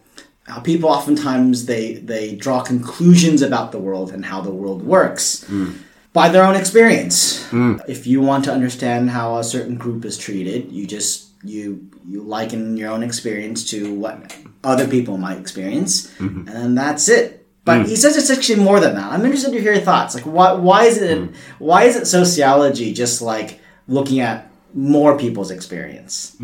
how 0.47 0.59
people 0.59 0.89
oftentimes 0.89 1.65
they 1.65 1.93
they 2.05 2.35
draw 2.35 2.61
conclusions 2.61 3.41
about 3.41 3.71
the 3.71 3.77
world 3.79 4.11
and 4.11 4.25
how 4.25 4.41
the 4.41 4.51
world 4.51 4.81
works 4.83 5.45
by 6.13 6.29
their 6.29 6.43
own 6.43 6.55
experience. 6.55 7.45
Hmm. 7.47 7.77
If 7.87 8.05
you 8.05 8.21
want 8.21 8.45
to 8.45 8.53
understand 8.53 9.09
how 9.09 9.37
a 9.37 9.43
certain 9.43 9.75
group 9.75 10.05
is 10.05 10.17
treated, 10.17 10.71
you 10.71 10.85
just 10.85 11.29
you 11.43 11.89
you 12.07 12.21
liken 12.21 12.77
your 12.77 12.91
own 12.91 13.03
experience 13.03 13.69
to 13.71 13.93
what 13.93 14.37
other 14.63 14.87
people 14.87 15.17
might 15.17 15.39
experience, 15.39 16.07
mm-hmm. 16.17 16.47
and 16.47 16.47
then 16.47 16.75
that's 16.75 17.09
it. 17.09 17.47
But 17.63 17.81
hmm. 17.81 17.85
he 17.85 17.95
says 17.95 18.17
it's 18.17 18.29
actually 18.29 18.63
more 18.63 18.79
than 18.79 18.95
that. 18.95 19.11
I'm 19.11 19.23
interested 19.23 19.51
to 19.51 19.61
hear 19.61 19.73
your 19.73 19.83
thoughts. 19.83 20.15
Like, 20.15 20.25
why 20.25 20.53
why 20.53 20.85
is 20.85 20.97
it 20.97 21.17
hmm. 21.17 21.33
why 21.59 21.83
is 21.83 21.95
it 21.95 22.07
sociology 22.07 22.93
just 22.93 23.21
like 23.21 23.59
looking 23.87 24.19
at 24.19 24.49
more 24.73 25.17
people's 25.17 25.51
experience? 25.51 26.35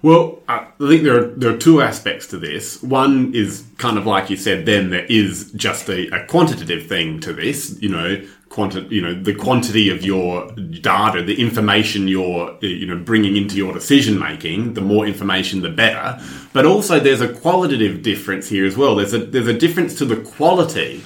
Well, 0.00 0.40
I 0.48 0.66
think 0.78 1.02
there 1.02 1.18
are 1.18 1.26
there 1.26 1.54
are 1.54 1.56
two 1.56 1.82
aspects 1.82 2.26
to 2.28 2.38
this. 2.38 2.82
One 2.82 3.34
is 3.34 3.64
kind 3.78 3.98
of 3.98 4.06
like 4.06 4.30
you 4.30 4.36
said. 4.36 4.64
Then 4.64 4.90
there 4.90 5.06
is 5.06 5.50
just 5.52 5.88
a, 5.88 6.06
a 6.14 6.24
quantitative 6.26 6.86
thing 6.86 7.20
to 7.20 7.32
this. 7.32 7.76
You 7.80 7.88
know, 7.88 8.24
quanti- 8.58 8.92
you 8.92 9.00
know, 9.00 9.14
the 9.14 9.34
quantity 9.34 9.88
of 9.88 10.04
your 10.04 10.50
data, 10.90 11.22
the 11.22 11.40
information 11.40 12.08
you're, 12.08 12.56
you 12.60 12.86
know, 12.86 12.96
bringing 12.96 13.36
into 13.36 13.56
your 13.56 13.72
decision 13.72 14.18
making, 14.18 14.74
the 14.74 14.80
more 14.80 15.06
information, 15.06 15.62
the 15.62 15.68
better. 15.68 16.20
But 16.52 16.66
also 16.66 16.98
there's 16.98 17.20
a 17.20 17.32
qualitative 17.32 18.02
difference 18.02 18.48
here 18.48 18.66
as 18.66 18.76
well. 18.76 18.96
There's 18.96 19.14
a, 19.14 19.18
there's 19.18 19.46
a 19.46 19.56
difference 19.56 19.96
to 19.98 20.04
the 20.04 20.16
quality 20.16 21.04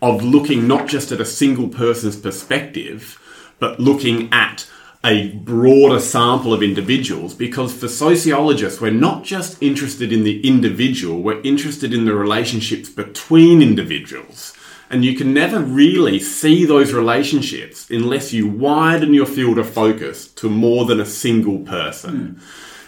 of 0.00 0.22
looking 0.22 0.66
not 0.66 0.88
just 0.88 1.12
at 1.12 1.20
a 1.20 1.26
single 1.26 1.68
person's 1.68 2.16
perspective, 2.16 3.20
but 3.58 3.78
looking 3.78 4.32
at 4.32 4.66
a 5.04 5.32
broader 5.32 6.00
sample 6.00 6.54
of 6.54 6.62
individuals 6.62 7.34
because 7.34 7.78
for 7.78 7.88
sociologists, 7.88 8.80
we're 8.80 8.90
not 8.90 9.24
just 9.24 9.62
interested 9.62 10.10
in 10.10 10.24
the 10.24 10.40
individual, 10.48 11.20
we're 11.20 11.42
interested 11.42 11.92
in 11.92 12.06
the 12.06 12.14
relationships 12.14 12.88
between 12.88 13.60
individuals. 13.60 14.54
And 14.90 15.04
you 15.04 15.16
can 15.16 15.32
never 15.34 15.60
really 15.60 16.20
see 16.20 16.64
those 16.64 16.92
relationships 16.92 17.90
unless 17.90 18.32
you 18.32 18.46
widen 18.46 19.14
your 19.14 19.26
field 19.26 19.58
of 19.58 19.68
focus 19.68 20.28
to 20.34 20.48
more 20.48 20.84
than 20.84 21.00
a 21.00 21.06
single 21.06 21.60
person. 21.60 22.36
Mm. 22.36 22.42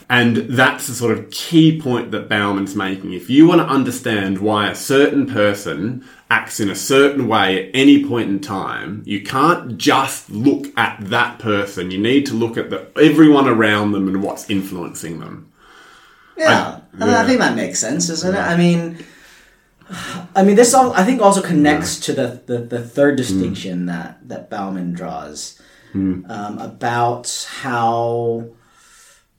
And 0.08 0.36
that's 0.36 0.86
the 0.86 0.94
sort 0.94 1.18
of 1.18 1.30
key 1.30 1.80
point 1.80 2.12
that 2.12 2.28
Bauman's 2.28 2.76
making. 2.76 3.12
If 3.12 3.28
you 3.28 3.48
want 3.48 3.60
to 3.60 3.66
understand 3.66 4.38
why 4.38 4.70
a 4.70 4.74
certain 4.74 5.26
person 5.26 6.06
acts 6.30 6.60
in 6.60 6.70
a 6.70 6.76
certain 6.76 7.26
way 7.26 7.66
at 7.68 7.74
any 7.74 8.04
point 8.04 8.28
in 8.28 8.40
time, 8.40 9.02
you 9.04 9.22
can't 9.22 9.76
just 9.76 10.30
look 10.30 10.66
at 10.78 10.98
that 11.00 11.40
person. 11.40 11.90
You 11.90 11.98
need 11.98 12.24
to 12.26 12.34
look 12.34 12.56
at 12.56 12.70
the, 12.70 12.88
everyone 13.02 13.48
around 13.48 13.92
them 13.92 14.06
and 14.06 14.22
what's 14.22 14.48
influencing 14.48 15.18
them. 15.18 15.50
Yeah, 16.36 16.80
I, 17.00 17.06
yeah. 17.06 17.22
I 17.22 17.26
think 17.26 17.40
that 17.40 17.56
makes 17.56 17.80
sense, 17.80 18.06
doesn't 18.06 18.32
yeah. 18.32 18.48
it? 18.48 18.54
I 18.54 18.56
mean, 18.56 19.04
I 20.34 20.42
mean, 20.42 20.56
this 20.56 20.74
all 20.74 20.92
I 20.92 21.04
think 21.04 21.20
also 21.20 21.42
connects 21.42 21.98
to 22.00 22.12
the, 22.12 22.42
the, 22.46 22.58
the 22.58 22.82
third 22.82 23.16
distinction 23.16 23.84
mm. 23.84 23.86
that 23.86 24.28
that 24.28 24.50
Bauman 24.50 24.92
draws 24.92 25.60
mm. 25.92 26.28
um, 26.30 26.58
about 26.58 27.46
how 27.60 28.48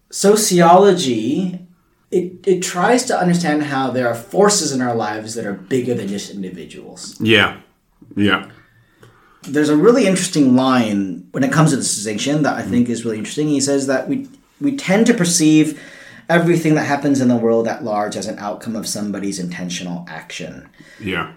sociology 0.10 1.68
it, 2.12 2.48
it 2.48 2.62
tries 2.62 3.04
to 3.06 3.20
understand 3.20 3.64
how 3.64 3.92
there 3.92 4.08
are 4.08 4.16
forces 4.16 4.72
in 4.72 4.82
our 4.82 4.96
lives 4.96 5.36
that 5.36 5.46
are 5.46 5.54
bigger 5.54 5.94
than 5.94 6.08
just 6.08 6.32
individuals. 6.32 7.20
Yeah. 7.20 7.60
Yeah. 8.16 8.50
There's 9.44 9.70
a 9.70 9.76
really 9.76 10.08
interesting 10.08 10.56
line 10.56 11.28
when 11.32 11.44
it 11.44 11.52
comes 11.52 11.72
to 11.72 11.78
this 11.78 11.94
distinction 11.94 12.44
that 12.44 12.56
I 12.56 12.62
think 12.62 12.90
is 12.90 13.04
really 13.04 13.18
interesting. 13.18 13.50
He 13.50 13.62
says 13.62 13.88
that 13.88 14.08
we 14.08 14.28
we 14.60 14.76
tend 14.76 15.06
to 15.08 15.14
perceive 15.14 15.80
everything 16.30 16.76
that 16.76 16.86
happens 16.86 17.22
in 17.22 17.28
the 17.28 17.38
world 17.38 17.68
at 17.68 17.84
large 17.84 18.16
as 18.16 18.28
an 18.28 18.38
outcome 18.40 18.76
of 18.76 18.88
somebody's 18.88 19.40
intentional 19.40 20.06
action. 20.10 20.70
Yeah. 21.00 21.34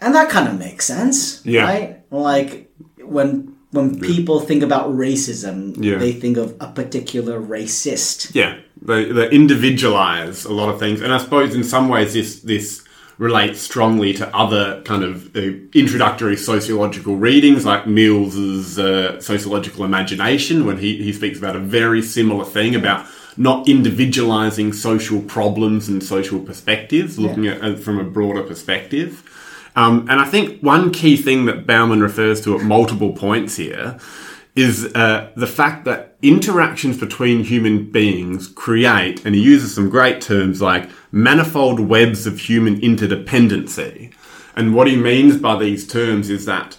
And 0.00 0.14
that 0.14 0.30
kind 0.30 0.48
of 0.48 0.58
makes 0.58 0.84
sense. 0.86 1.44
Yeah. 1.44 1.64
Right? 1.64 2.02
Like 2.10 2.70
when 2.98 3.56
when 3.72 4.00
people 4.00 4.40
think 4.40 4.62
about 4.62 4.90
racism, 4.90 5.76
yeah. 5.82 5.98
they 5.98 6.12
think 6.12 6.36
of 6.36 6.56
a 6.60 6.68
particular 6.68 7.40
racist. 7.40 8.34
Yeah, 8.34 8.58
they, 8.80 9.12
they 9.12 9.28
individualize 9.30 10.44
a 10.44 10.52
lot 10.52 10.70
of 10.70 10.78
things, 10.78 11.00
and 11.00 11.12
I 11.12 11.18
suppose 11.18 11.54
in 11.54 11.64
some 11.64 11.88
ways 11.88 12.14
this 12.14 12.40
this 12.40 12.82
relates 13.18 13.60
strongly 13.60 14.12
to 14.12 14.36
other 14.36 14.82
kind 14.82 15.02
of 15.02 15.34
uh, 15.34 15.40
introductory 15.72 16.36
sociological 16.36 17.16
readings, 17.16 17.64
like 17.64 17.86
Mills's 17.86 18.78
uh, 18.78 19.18
sociological 19.20 19.84
imagination, 19.84 20.66
when 20.66 20.76
he, 20.76 21.02
he 21.02 21.14
speaks 21.14 21.38
about 21.38 21.56
a 21.56 21.58
very 21.60 22.02
similar 22.02 22.44
thing 22.44 22.74
about 22.74 23.06
not 23.36 23.68
individualizing 23.68 24.72
social 24.72 25.20
problems 25.22 25.88
and 25.88 26.02
social 26.02 26.40
perspectives, 26.40 27.18
looking 27.18 27.44
yeah. 27.44 27.52
at 27.52 27.64
it 27.64 27.78
from 27.78 27.98
a 27.98 28.04
broader 28.04 28.42
perspective. 28.42 29.22
Um, 29.76 30.06
and 30.08 30.20
I 30.20 30.24
think 30.24 30.60
one 30.62 30.90
key 30.90 31.16
thing 31.16 31.44
that 31.46 31.66
Bauman 31.66 32.00
refers 32.00 32.40
to 32.42 32.58
at 32.58 32.64
multiple 32.64 33.12
points 33.12 33.56
here 33.56 33.98
is 34.54 34.86
uh, 34.94 35.30
the 35.36 35.46
fact 35.46 35.84
that 35.84 36.16
interactions 36.22 36.98
between 36.98 37.44
human 37.44 37.90
beings 37.90 38.48
create, 38.48 39.24
and 39.26 39.34
he 39.34 39.42
uses 39.42 39.74
some 39.74 39.90
great 39.90 40.22
terms 40.22 40.62
like 40.62 40.88
manifold 41.12 41.78
webs 41.78 42.26
of 42.26 42.40
human 42.40 42.80
interdependency. 42.80 44.14
And 44.56 44.74
what 44.74 44.86
he 44.86 44.96
means 44.96 45.36
by 45.36 45.58
these 45.58 45.86
terms 45.86 46.30
is 46.30 46.46
that 46.46 46.78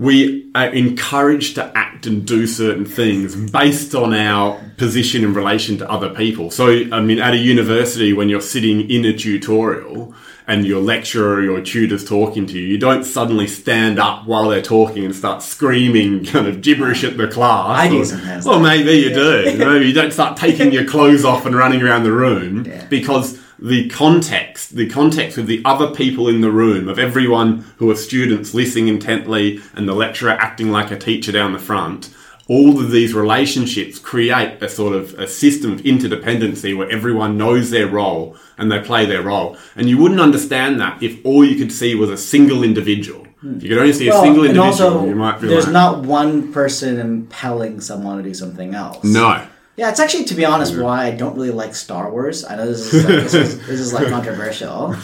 we 0.00 0.50
are 0.54 0.68
encouraged 0.68 1.56
to 1.56 1.76
act 1.76 2.06
and 2.06 2.26
do 2.26 2.46
certain 2.46 2.86
things 2.86 3.36
based 3.36 3.94
on 3.94 4.14
our 4.14 4.58
position 4.78 5.22
in 5.22 5.34
relation 5.34 5.76
to 5.76 5.90
other 5.90 6.08
people. 6.08 6.50
So, 6.50 6.68
I 6.90 7.02
mean, 7.02 7.18
at 7.18 7.34
a 7.34 7.36
university, 7.36 8.14
when 8.14 8.30
you're 8.30 8.40
sitting 8.40 8.88
in 8.88 9.04
a 9.04 9.12
tutorial, 9.12 10.14
and 10.46 10.66
your 10.66 10.80
lecturer 10.80 11.34
or 11.34 11.42
your 11.42 11.60
tutor's 11.60 12.04
talking 12.04 12.44
to 12.44 12.58
you, 12.58 12.66
you 12.66 12.78
don't 12.78 13.04
suddenly 13.04 13.46
stand 13.46 14.00
up 14.00 14.26
while 14.26 14.48
they're 14.48 14.60
talking 14.60 15.04
and 15.04 15.14
start 15.14 15.42
screaming 15.42 16.24
kind 16.24 16.48
of 16.48 16.60
gibberish 16.60 17.04
at 17.04 17.16
the 17.16 17.28
class. 17.28 17.78
I 17.78 17.88
do 17.88 18.04
sometimes. 18.04 18.46
Well, 18.46 18.58
maybe 18.58 18.92
you 18.94 19.14
do. 19.14 19.56
Maybe 19.58 19.86
you 19.86 19.92
don't 19.92 20.12
start 20.12 20.36
taking 20.36 20.72
your 20.72 20.86
clothes 20.86 21.24
off 21.24 21.46
and 21.46 21.54
running 21.54 21.82
around 21.82 22.02
the 22.02 22.10
room 22.10 22.64
yeah. 22.64 22.84
because 22.86 23.38
the 23.62 23.88
context, 23.88 24.74
the 24.76 24.88
context 24.88 25.36
of 25.38 25.46
the 25.46 25.62
other 25.64 25.94
people 25.94 26.28
in 26.28 26.40
the 26.40 26.50
room, 26.50 26.88
of 26.88 26.98
everyone 26.98 27.58
who 27.76 27.90
are 27.90 27.96
students 27.96 28.54
listening 28.54 28.88
intently 28.88 29.60
and 29.74 29.88
the 29.88 29.94
lecturer 29.94 30.30
acting 30.30 30.70
like 30.70 30.90
a 30.90 30.98
teacher 30.98 31.32
down 31.32 31.52
the 31.52 31.58
front, 31.58 32.14
all 32.48 32.80
of 32.80 32.90
these 32.90 33.14
relationships 33.14 33.98
create 33.98 34.60
a 34.60 34.68
sort 34.68 34.92
of 34.94 35.16
a 35.20 35.28
system 35.28 35.72
of 35.72 35.80
interdependency 35.82 36.76
where 36.76 36.90
everyone 36.90 37.38
knows 37.38 37.70
their 37.70 37.86
role 37.86 38.36
and 38.58 38.72
they 38.72 38.80
play 38.80 39.06
their 39.06 39.22
role. 39.22 39.56
And 39.76 39.88
you 39.88 39.98
wouldn't 39.98 40.20
understand 40.20 40.80
that 40.80 41.00
if 41.02 41.24
all 41.24 41.44
you 41.44 41.56
could 41.56 41.70
see 41.70 41.94
was 41.94 42.10
a 42.10 42.16
single 42.16 42.64
individual. 42.64 43.24
Hmm. 43.40 43.58
If 43.58 43.62
you 43.62 43.68
could 43.68 43.78
only 43.78 43.92
see 43.92 44.08
well, 44.08 44.20
a 44.20 44.24
single 44.24 44.44
individual, 44.44 44.92
also, 44.92 45.06
you 45.06 45.14
might 45.14 45.40
There's 45.40 45.66
like, 45.66 45.72
not 45.72 46.02
one 46.02 46.52
person 46.52 46.98
impelling 46.98 47.80
someone 47.80 48.16
to 48.16 48.22
do 48.22 48.34
something 48.34 48.74
else. 48.74 49.04
No. 49.04 49.46
Yeah, 49.80 49.88
it's 49.88 49.98
actually, 49.98 50.24
to 50.24 50.34
be 50.34 50.44
honest, 50.44 50.76
why 50.76 51.06
I 51.06 51.10
don't 51.12 51.34
really 51.34 51.52
like 51.52 51.74
Star 51.74 52.10
Wars. 52.10 52.44
I 52.44 52.54
know 52.54 52.66
this 52.66 52.92
is 52.92 53.02
like, 53.02 53.14
this 53.14 53.32
is, 53.32 53.66
this 53.66 53.80
is 53.80 53.94
like 53.94 54.08
controversial. 54.10 54.94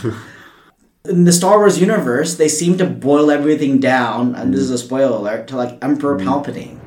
in 1.06 1.24
the 1.24 1.32
Star 1.32 1.56
Wars 1.56 1.80
universe, 1.80 2.34
they 2.34 2.48
seem 2.48 2.76
to 2.76 2.84
boil 2.84 3.30
everything 3.30 3.80
down, 3.80 4.34
and 4.34 4.52
this 4.52 4.60
is 4.60 4.70
a 4.70 4.76
spoiler 4.76 5.16
alert, 5.16 5.48
to 5.48 5.56
like 5.56 5.82
Emperor 5.82 6.18
mm. 6.18 6.26
Palpatine. 6.26 6.78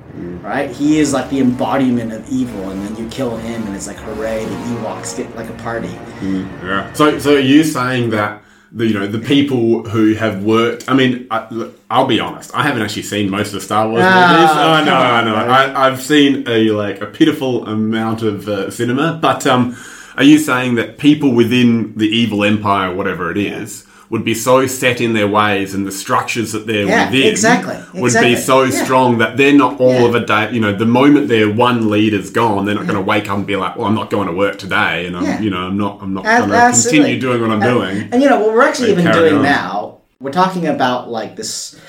Right? 0.44 0.70
He 0.70 1.00
is 1.00 1.14
like 1.14 1.32
the 1.32 1.40
embodiment 1.40 2.14
of 2.14 2.30
evil, 2.30 2.70
and 2.70 2.80
then 2.86 2.96
you 2.96 3.10
kill 3.10 3.36
him, 3.38 3.66
and 3.66 3.76
it's 3.76 3.88
like 3.88 3.98
hooray! 3.98 4.46
The 4.46 4.52
Ewoks 4.52 5.18
get 5.18 5.36
like 5.36 5.50
a 5.50 5.54
party. 5.54 5.88
Mm, 6.20 6.62
yeah. 6.62 6.94
So, 6.94 7.18
so 7.18 7.38
are 7.38 7.40
you 7.40 7.64
saying 7.64 8.12
that 8.12 8.44
the 8.72 8.88
you 8.88 8.94
know 8.94 9.08
the 9.08 9.20
people 9.20 9.84
who 9.90 10.14
have 10.14 10.44
worked? 10.44 10.90
I 10.90 10.94
mean, 10.94 11.28
I, 11.32 11.48
will 11.92 12.08
be 12.08 12.20
honest. 12.20 12.54
I 12.54 12.64
haven't 12.64 12.82
actually 12.82 13.04
seen 13.04 13.30
most 13.30 13.48
of 13.48 13.54
the 13.54 13.62
Star 13.62 13.88
Wars 13.90 14.04
ah, 14.06 14.32
movies. 14.32 14.52
Oh 14.52 14.86
no, 14.86 14.96
on, 14.96 15.26
no, 15.26 15.36
I, 15.36 15.88
I've 15.88 16.02
seen 16.02 16.48
a 16.48 16.72
like 16.72 17.02
a 17.02 17.08
pitiful 17.08 17.66
amount 17.68 18.22
of 18.22 18.48
uh, 18.48 18.70
cinema. 18.72 19.20
But 19.22 19.48
um, 19.48 19.76
are 20.18 20.24
you 20.24 20.38
saying 20.38 20.76
that 20.76 20.98
people 20.98 21.34
within 21.34 21.96
the 21.96 22.08
evil 22.08 22.44
empire, 22.44 22.94
whatever 22.94 23.32
it 23.32 23.38
is? 23.38 23.86
Would 24.10 24.26
be 24.26 24.34
so 24.34 24.66
set 24.66 25.02
in 25.02 25.14
their 25.14 25.28
ways 25.28 25.76
and 25.76 25.86
the 25.86 25.92
structures 25.92 26.52
that 26.54 26.66
they're 26.66 26.88
yeah, 26.88 27.06
within 27.06 27.28
exactly, 27.28 27.78
would 28.00 28.08
exactly. 28.08 28.36
be 28.36 28.42
so 28.42 28.64
yeah. 28.64 28.84
strong 28.84 29.20
that 29.20 29.38
they're 29.38 29.54
not 29.54 29.80
all 29.80 29.92
yeah. 29.92 30.06
of 30.06 30.16
a 30.16 30.26
day. 30.26 30.52
You 30.52 30.60
know, 30.60 30.74
the 30.74 30.86
moment 30.86 31.28
their 31.28 31.52
one 31.52 31.90
leader's 31.90 32.32
gone, 32.32 32.66
they're 32.66 32.76
not 32.76 32.88
going 32.88 32.98
to 32.98 33.06
wake 33.06 33.30
up 33.30 33.38
and 33.38 33.46
be 33.46 33.56
like, 33.56 33.76
"Well, 33.76 33.88
I'm 33.88 33.96
not 33.96 34.10
going 34.10 34.28
to 34.28 34.34
work 34.34 34.58
today," 34.58 35.06
and 35.06 35.16
I'm, 35.16 35.44
you 35.44 35.50
know, 35.50 35.60
I'm 35.60 35.78
not, 35.78 36.02
I'm 36.02 36.14
not 36.14 36.24
going 36.24 36.50
to 36.50 36.82
continue 36.82 37.20
doing 37.20 37.42
what 37.42 37.52
I'm 37.52 37.62
and, 37.62 37.72
doing. 37.72 38.10
And 38.12 38.22
you 38.22 38.30
know 38.30 38.40
what 38.40 38.50
we're 38.50 38.64
actually 38.64 38.92
even 38.92 39.12
doing 39.12 39.36
on. 39.36 39.44
now? 39.44 40.02
We're 40.20 40.32
talking 40.32 40.66
about 40.68 41.10
like 41.10 41.36
this 41.36 41.80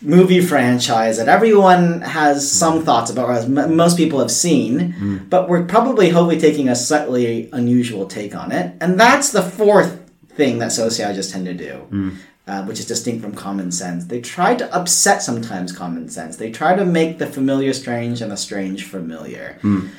movie 0.00 0.40
franchise 0.40 1.18
that 1.18 1.28
everyone 1.28 2.00
has 2.00 2.50
some 2.50 2.80
mm. 2.80 2.84
thoughts 2.84 3.10
about, 3.10 3.28
or 3.28 3.32
as 3.32 3.44
m- 3.44 3.76
most 3.76 3.96
people 3.96 4.18
have 4.18 4.30
seen, 4.30 4.94
mm. 4.94 5.30
but 5.30 5.48
we're 5.48 5.64
probably 5.64 6.08
hopefully 6.08 6.40
taking 6.40 6.68
a 6.68 6.74
slightly 6.74 7.48
unusual 7.52 8.06
take 8.06 8.34
on 8.34 8.50
it. 8.50 8.74
And 8.80 8.98
that's 8.98 9.30
the 9.30 9.42
fourth 9.42 10.01
thing 10.34 10.58
that 10.58 10.72
sociologists 10.72 11.32
tend 11.32 11.46
to 11.46 11.54
do, 11.54 11.86
mm. 11.90 12.16
uh, 12.46 12.64
which 12.64 12.78
is 12.78 12.86
distinct 12.86 13.22
from 13.22 13.34
common 13.34 13.70
sense. 13.70 14.06
They 14.06 14.20
try 14.20 14.54
to 14.54 14.74
upset 14.74 15.22
sometimes 15.22 15.72
common 15.72 16.08
sense. 16.08 16.36
They 16.36 16.50
try 16.50 16.74
to 16.74 16.84
make 16.84 17.18
the 17.18 17.26
familiar 17.26 17.72
strange 17.72 18.20
and 18.20 18.30
the 18.30 18.36
strange 18.36 18.84
familiar. 18.84 19.58
Mm. 19.62 19.90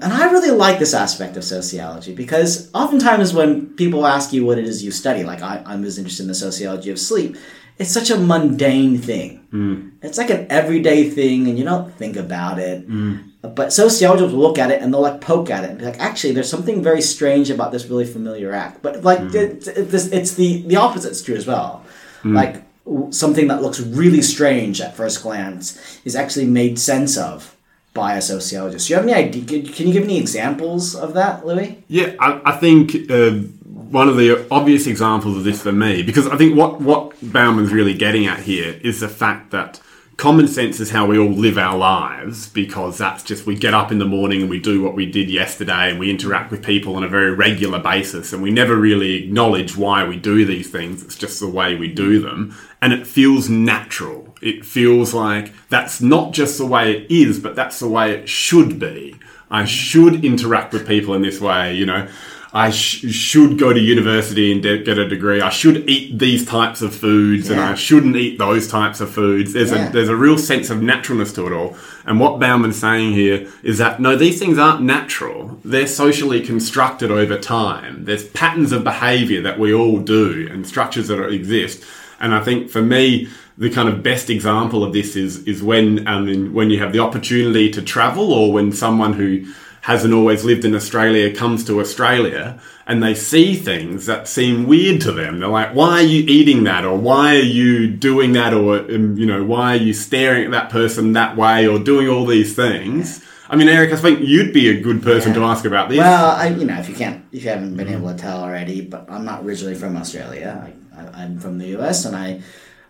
And 0.00 0.12
I 0.12 0.30
really 0.30 0.52
like 0.52 0.78
this 0.78 0.94
aspect 0.94 1.36
of 1.36 1.42
sociology 1.42 2.14
because 2.14 2.70
oftentimes 2.72 3.34
when 3.34 3.66
people 3.74 4.06
ask 4.06 4.32
you 4.32 4.44
what 4.44 4.58
it 4.58 4.64
is 4.64 4.84
you 4.84 4.92
study, 4.92 5.24
like 5.24 5.42
I, 5.42 5.62
I 5.66 5.74
was 5.74 5.98
interested 5.98 6.22
in 6.22 6.28
the 6.28 6.34
sociology 6.34 6.90
of 6.90 7.00
sleep, 7.00 7.36
it's 7.78 7.90
such 7.90 8.10
a 8.10 8.18
mundane 8.18 8.98
thing. 8.98 9.46
Mm. 9.52 9.92
It's 10.02 10.18
like 10.18 10.30
an 10.30 10.46
everyday 10.50 11.08
thing, 11.08 11.48
and 11.48 11.58
you 11.58 11.64
don't 11.64 11.92
think 11.94 12.16
about 12.16 12.58
it. 12.58 12.88
Mm. 12.88 13.30
But 13.40 13.72
sociologists 13.72 14.32
will 14.32 14.42
look 14.42 14.58
at 14.58 14.72
it 14.72 14.82
and 14.82 14.92
they'll 14.92 15.00
like 15.00 15.20
poke 15.20 15.48
at 15.48 15.62
it 15.62 15.70
and 15.70 15.78
be 15.78 15.84
like, 15.84 16.00
actually, 16.00 16.32
there's 16.32 16.50
something 16.50 16.82
very 16.82 17.00
strange 17.00 17.50
about 17.50 17.70
this 17.70 17.86
really 17.86 18.04
familiar 18.04 18.52
act. 18.52 18.82
But 18.82 19.04
like, 19.04 19.20
mm. 19.20 19.34
it, 19.34 19.68
it, 19.68 19.90
this, 19.90 20.08
it's 20.08 20.34
the 20.34 20.62
the 20.62 20.76
opposite's 20.76 21.22
true 21.22 21.36
as 21.36 21.46
well. 21.46 21.84
Mm. 22.22 22.34
Like 22.34 23.12
something 23.12 23.46
that 23.48 23.62
looks 23.62 23.80
really 23.80 24.22
strange 24.22 24.80
at 24.80 24.96
first 24.96 25.22
glance 25.22 26.00
is 26.04 26.16
actually 26.16 26.46
made 26.46 26.78
sense 26.78 27.16
of 27.16 27.54
by 27.94 28.16
a 28.16 28.22
sociologist. 28.22 28.88
Do 28.88 28.92
you 28.92 28.96
have 28.96 29.08
any 29.08 29.14
idea? 29.14 29.62
Can 29.72 29.86
you 29.86 29.92
give 29.92 30.04
any 30.04 30.18
examples 30.18 30.96
of 30.96 31.14
that, 31.14 31.46
Louis? 31.46 31.82
Yeah, 31.86 32.14
I, 32.18 32.40
I 32.44 32.56
think. 32.56 33.10
Uh, 33.10 33.42
one 33.90 34.08
of 34.08 34.16
the 34.16 34.46
obvious 34.50 34.86
examples 34.86 35.36
of 35.36 35.44
this 35.44 35.62
for 35.62 35.72
me, 35.72 36.02
because 36.02 36.26
I 36.26 36.36
think 36.36 36.56
what, 36.56 36.80
what 36.80 37.14
Bauman's 37.22 37.72
really 37.72 37.94
getting 37.94 38.26
at 38.26 38.40
here 38.40 38.78
is 38.82 39.00
the 39.00 39.08
fact 39.08 39.50
that 39.50 39.80
common 40.18 40.48
sense 40.48 40.80
is 40.80 40.90
how 40.90 41.06
we 41.06 41.16
all 41.16 41.30
live 41.30 41.56
our 41.56 41.78
lives 41.78 42.48
because 42.48 42.98
that's 42.98 43.22
just 43.22 43.46
we 43.46 43.54
get 43.54 43.72
up 43.72 43.92
in 43.92 43.98
the 43.98 44.04
morning 44.04 44.40
and 44.40 44.50
we 44.50 44.58
do 44.58 44.82
what 44.82 44.94
we 44.94 45.06
did 45.06 45.30
yesterday 45.30 45.88
and 45.90 45.98
we 45.98 46.10
interact 46.10 46.50
with 46.50 46.64
people 46.64 46.96
on 46.96 47.04
a 47.04 47.08
very 47.08 47.32
regular 47.32 47.78
basis 47.78 48.32
and 48.32 48.42
we 48.42 48.50
never 48.50 48.74
really 48.74 49.24
acknowledge 49.24 49.76
why 49.76 50.02
we 50.06 50.16
do 50.16 50.44
these 50.44 50.68
things. 50.68 51.04
It's 51.04 51.14
just 51.14 51.38
the 51.38 51.48
way 51.48 51.76
we 51.76 51.86
do 51.86 52.20
them 52.20 52.54
and 52.82 52.92
it 52.92 53.06
feels 53.06 53.48
natural. 53.48 54.34
It 54.42 54.66
feels 54.66 55.14
like 55.14 55.52
that's 55.68 56.00
not 56.00 56.32
just 56.32 56.58
the 56.58 56.66
way 56.66 56.96
it 56.96 57.10
is, 57.10 57.38
but 57.38 57.54
that's 57.54 57.78
the 57.78 57.88
way 57.88 58.10
it 58.10 58.28
should 58.28 58.80
be. 58.80 59.16
I 59.50 59.66
should 59.66 60.24
interact 60.24 60.72
with 60.72 60.86
people 60.86 61.14
in 61.14 61.22
this 61.22 61.40
way, 61.40 61.74
you 61.74 61.86
know. 61.86 62.08
I 62.52 62.70
sh- 62.70 63.04
should 63.10 63.58
go 63.58 63.72
to 63.74 63.78
university 63.80 64.50
and 64.52 64.62
de- 64.62 64.82
get 64.82 64.96
a 64.96 65.06
degree. 65.06 65.40
I 65.42 65.50
should 65.50 65.88
eat 65.88 66.18
these 66.18 66.46
types 66.46 66.80
of 66.80 66.94
foods, 66.94 67.50
and 67.50 67.60
I 67.60 67.74
shouldn't 67.74 68.16
eat 68.16 68.38
those 68.38 68.68
types 68.68 69.00
of 69.00 69.10
foods. 69.10 69.52
There's 69.52 69.70
Yeah. 69.70 69.88
a 69.88 69.92
there's 69.92 70.08
a 70.08 70.16
real 70.16 70.38
sense 70.38 70.70
of 70.70 70.80
naturalness 70.82 71.32
to 71.34 71.46
it 71.46 71.52
all. 71.52 71.76
And 72.06 72.18
what 72.18 72.40
Bauman's 72.40 72.76
saying 72.76 73.12
here 73.12 73.46
is 73.62 73.76
that 73.78 74.00
no, 74.00 74.16
these 74.16 74.38
things 74.38 74.58
aren't 74.58 74.80
natural. 74.82 75.58
They're 75.64 75.86
socially 75.86 76.40
constructed 76.40 77.10
over 77.10 77.36
time. 77.36 78.04
There's 78.06 78.24
patterns 78.24 78.72
of 78.72 78.82
behaviour 78.82 79.42
that 79.42 79.58
we 79.58 79.74
all 79.74 79.98
do, 79.98 80.48
and 80.50 80.66
structures 80.66 81.08
that 81.08 81.22
exist. 81.28 81.84
And 82.18 82.34
I 82.34 82.40
think 82.40 82.70
for 82.70 82.80
me, 82.82 83.28
the 83.58 83.68
kind 83.70 83.88
of 83.88 84.02
best 84.02 84.30
example 84.30 84.82
of 84.84 84.92
this 84.94 85.16
is 85.16 85.42
is 85.44 85.62
when 85.62 86.04
mean, 86.04 86.54
when 86.54 86.70
you 86.70 86.78
have 86.78 86.92
the 86.94 87.00
opportunity 87.00 87.68
to 87.72 87.82
travel, 87.82 88.32
or 88.32 88.52
when 88.52 88.72
someone 88.72 89.12
who 89.12 89.44
hasn't 89.88 90.12
always 90.12 90.44
lived 90.44 90.66
in 90.66 90.74
Australia 90.74 91.34
comes 91.34 91.64
to 91.64 91.80
Australia 91.80 92.60
and 92.86 93.02
they 93.02 93.14
see 93.14 93.54
things 93.54 94.04
that 94.04 94.28
seem 94.28 94.66
weird 94.66 95.00
to 95.00 95.10
them. 95.10 95.40
They're 95.40 95.48
like, 95.48 95.74
why 95.74 96.00
are 96.00 96.06
you 96.14 96.24
eating 96.28 96.64
that? 96.64 96.84
Or 96.84 96.94
why 96.94 97.36
are 97.36 97.50
you 97.58 97.88
doing 97.88 98.32
that? 98.32 98.52
Or, 98.52 98.80
um, 98.80 99.16
you 99.16 99.24
know, 99.24 99.42
why 99.42 99.72
are 99.72 99.80
you 99.80 99.94
staring 99.94 100.44
at 100.44 100.50
that 100.50 100.68
person 100.68 101.14
that 101.14 101.38
way 101.38 101.66
or 101.66 101.78
doing 101.78 102.06
all 102.06 102.26
these 102.26 102.54
things? 102.54 103.24
I 103.48 103.56
mean, 103.56 103.66
Eric, 103.66 103.94
I 103.94 103.96
think 103.96 104.20
you'd 104.20 104.52
be 104.52 104.68
a 104.68 104.78
good 104.78 105.02
person 105.02 105.32
to 105.32 105.44
ask 105.44 105.64
about 105.64 105.88
this. 105.88 105.96
Well, 105.96 106.32
I, 106.36 106.48
you 106.48 106.66
know, 106.66 106.78
if 106.78 106.90
you 106.90 106.94
can't, 106.94 107.24
if 107.32 107.44
you 107.44 107.48
haven't 107.48 107.74
been 107.74 107.88
able 107.88 108.10
to 108.10 108.14
tell 108.14 108.42
already, 108.42 108.82
but 108.82 109.10
I'm 109.10 109.24
not 109.24 109.42
originally 109.42 109.74
from 109.74 109.96
Australia. 109.96 110.70
I, 110.94 111.00
I, 111.00 111.22
I'm 111.22 111.40
from 111.40 111.56
the 111.56 111.68
U.S. 111.68 112.04
and 112.04 112.14
I 112.14 112.42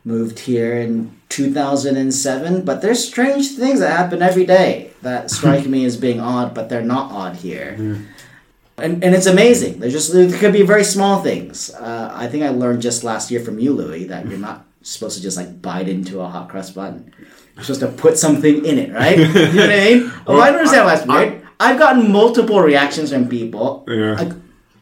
moved 0.09 0.39
here 0.41 0.73
in 0.81 1.13
2007. 1.29 2.65
But 2.65 2.83
there's 2.83 3.07
strange 3.07 3.47
things 3.53 3.81
that 3.81 3.91
happen 3.97 4.23
every 4.23 4.47
day 4.47 4.91
that 5.03 5.31
strike 5.39 5.67
me 5.67 5.85
as 5.85 5.97
being 5.97 6.21
odd, 6.21 6.55
but 6.55 6.69
they're 6.69 6.83
not 6.97 7.13
odd 7.13 7.37
here. 7.37 7.77
And, 8.85 9.03
and 9.05 9.15
it's 9.15 9.27
amazing. 9.27 9.81
There's 9.81 9.93
just 9.93 10.13
there 10.13 10.31
could 10.39 10.53
be 10.53 10.63
very 10.63 10.85
small 10.85 11.23
things. 11.23 11.71
Uh, 11.75 12.11
I 12.15 12.29
think 12.29 12.45
I 12.45 12.49
learned 12.51 12.81
just 12.83 13.05
last 13.05 13.31
year 13.31 13.41
from 13.41 13.59
you, 13.59 13.73
Louis, 13.73 14.05
that 14.05 14.27
you're 14.29 14.39
not 14.39 14.65
supposed 14.83 15.17
to 15.17 15.23
just 15.23 15.37
like 15.37 15.61
bite 15.61 15.89
into 15.89 16.21
a 16.21 16.29
hot 16.29 16.49
cross 16.49 16.71
bun. 16.71 17.13
You're 17.57 17.65
supposed 17.65 17.81
to 17.81 17.89
put 17.89 18.17
something 18.17 18.65
in 18.65 18.79
it, 18.79 18.93
right? 18.93 19.19
you 19.19 19.27
know 19.27 19.43
what 19.43 19.71
I 19.71 19.85
mean? 19.85 20.13
Oh, 20.29 20.39
I 20.41 20.47
don't 20.51 20.61
understand 20.61 20.85
why 20.87 20.95
that's 20.95 21.07
weird. 21.09 21.43
I've 21.59 21.79
gotten 21.79 22.13
multiple 22.13 22.61
reactions 22.63 23.13
from 23.13 23.29
people, 23.29 23.85
Yeah. 23.89 24.13
like 24.15 24.33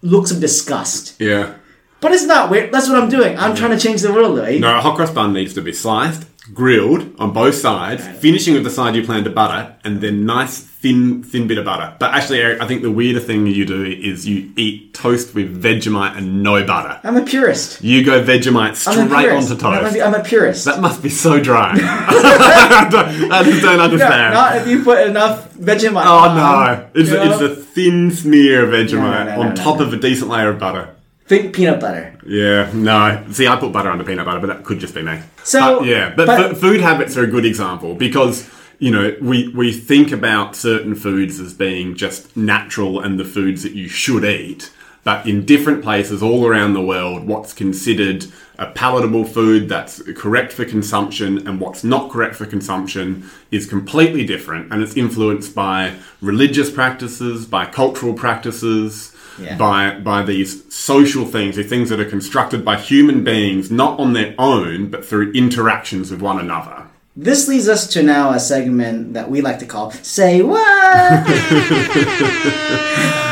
looks 0.03 0.31
of 0.31 0.41
disgust. 0.41 1.15
yeah. 1.19 1.55
But 2.01 2.13
it's 2.13 2.25
not 2.25 2.51
weird. 2.51 2.73
That's 2.73 2.89
what 2.89 3.03
I'm 3.03 3.09
doing. 3.09 3.39
I'm 3.39 3.55
trying 3.57 3.71
to 3.71 3.79
change 3.79 4.03
the 4.03 4.13
world, 4.13 4.35
Louis. 4.37 4.59
No, 4.61 4.77
a 4.77 4.81
hot 4.81 4.97
cross 4.97 5.11
bun 5.11 5.33
needs 5.33 5.55
to 5.55 5.63
be 5.63 5.73
sliced, 5.73 6.27
grilled 6.53 7.15
on 7.19 7.33
both 7.33 7.55
sides, 7.55 8.07
finishing 8.21 8.55
with 8.55 8.65
the 8.65 8.71
side 8.71 8.95
you 8.95 9.03
plan 9.03 9.25
to 9.25 9.31
butter, 9.31 9.75
and 9.83 10.01
then 10.01 10.27
nice 10.27 10.61
thin 10.61 11.23
thin 11.23 11.49
bit 11.49 11.57
of 11.57 11.65
butter. 11.65 11.97
But 11.99 12.13
actually, 12.15 12.41
Eric, 12.43 12.61
I 12.61 12.67
think 12.69 12.83
the 12.83 12.91
weirder 12.93 13.19
thing 13.19 13.47
you 13.47 13.65
do 13.65 13.83
is 13.83 14.29
you 14.29 14.53
eat 14.57 14.93
toast 14.93 15.35
with 15.35 15.61
Vegemite 15.61 16.17
and 16.19 16.43
no 16.43 16.65
butter. 16.67 17.01
I'm 17.03 17.17
a 17.17 17.25
purist. 17.25 17.83
You 17.83 18.05
go 18.05 18.23
Vegemite 18.23 18.77
straight 18.77 18.99
onto 18.99 19.55
I'm 19.55 19.59
toast. 19.83 19.97
a, 19.97 20.03
I'm 20.05 20.15
a 20.15 20.23
purist. 20.23 20.67
That 20.67 20.81
must 20.83 21.03
be 21.03 21.09
so 21.09 21.41
dry. 21.41 21.73
I, 21.75 22.89
don't, 22.91 23.33
I 23.33 23.43
just 23.43 23.63
don't 23.63 23.79
No, 23.79 23.85
understand. 23.85 24.35
not 24.35 24.57
if 24.59 24.67
you 24.69 24.85
put 24.85 25.07
enough 25.07 25.51
Vegemite. 25.55 26.05
oh 26.05 26.29
on, 26.29 26.37
no, 26.37 26.89
it's, 26.95 27.11
it's 27.11 27.41
a 27.41 27.57
thin 27.57 28.11
smear 28.11 28.65
of 28.65 28.71
Vegemite 28.71 28.93
No, 29.01 29.25
no, 29.25 29.35
no, 29.37 29.41
on 29.41 29.49
no, 29.49 29.55
top 29.55 29.79
no. 29.81 29.87
of 29.87 29.93
a 29.95 29.97
decent 29.97 30.31
layer 30.31 30.51
of 30.51 30.59
butter. 30.59 30.95
Think 31.27 31.55
peanut 31.55 31.81
butter. 31.81 32.15
Yeah, 32.25 32.71
no. 32.73 33.25
See, 33.33 33.49
I 33.49 33.57
put 33.57 33.73
butter 33.73 33.91
under 33.91 34.05
peanut 34.05 34.25
butter, 34.27 34.39
but 34.41 34.47
that 34.47 34.65
could 34.65 34.79
just 34.79 34.95
be 34.95 35.03
me. 35.03 35.19
So- 35.43 35.81
But, 35.81 35.87
yeah, 35.87 36.13
but, 36.15 36.27
but- 36.27 36.53
f- 36.53 36.59
food 36.59 36.81
habits 36.81 37.17
are 37.17 37.25
a 37.25 37.27
good 37.27 37.45
example 37.45 37.95
because 37.95 38.49
you 38.79 38.91
know 38.91 39.17
we 39.21 39.49
we 39.49 39.73
think 39.73 40.13
about 40.13 40.55
certain 40.55 40.95
foods 40.95 41.41
as 41.41 41.53
being 41.55 41.95
just 41.97 42.37
natural 42.37 43.01
and 43.01 43.19
the 43.19 43.25
foods 43.25 43.63
that 43.65 43.73
you 43.73 43.89
should 43.89 44.25
eat. 44.25 44.71
But 45.03 45.25
in 45.27 45.45
different 45.45 45.83
places 45.85 46.21
all 46.21 46.47
around 46.49 46.75
the 46.75 46.83
world, 46.83 47.29
what's 47.29 47.53
considered 47.53 48.27
a 48.59 48.67
palatable 48.73 49.25
food 49.25 49.69
that's 49.69 50.03
correct 50.17 50.53
for 50.53 50.65
consumption 50.65 51.47
and 51.47 51.61
what's 51.61 51.85
not 51.85 52.11
correct 52.11 52.35
for 52.35 52.45
consumption 52.45 53.29
is 53.53 53.67
completely 53.67 54.25
different. 54.27 54.73
And 54.73 54.83
it's 54.83 54.97
influenced 54.97 55.55
by 55.55 55.95
religious 56.21 56.71
practices, 56.73 57.47
by 57.47 57.67
cultural 57.67 58.15
practices, 58.15 59.15
Yeah. 59.39 59.57
by 59.57 59.99
by 59.99 60.23
these 60.23 60.73
social 60.75 61.27
things, 61.27 61.57
the 61.57 61.63
things 61.63 61.91
that 61.91 62.01
are 62.01 62.09
constructed 62.09 62.65
by 62.65 62.77
human 62.77 63.23
beings, 63.25 63.71
not 63.71 63.99
on 64.01 64.13
their 64.13 64.35
own, 64.39 64.89
but 64.91 65.05
through 65.05 65.33
interactions 65.33 66.11
with 66.11 66.23
one 66.23 66.39
another. 66.39 66.85
This 67.19 67.49
leads 67.49 67.67
us 67.67 67.87
to 67.95 68.03
now 68.03 68.33
a 68.33 68.39
segment 68.39 69.15
that 69.15 69.31
we 69.31 69.41
like 69.41 69.59
to 69.61 69.67
call 69.67 69.91
"Say 69.91 70.43
What," 70.43 70.61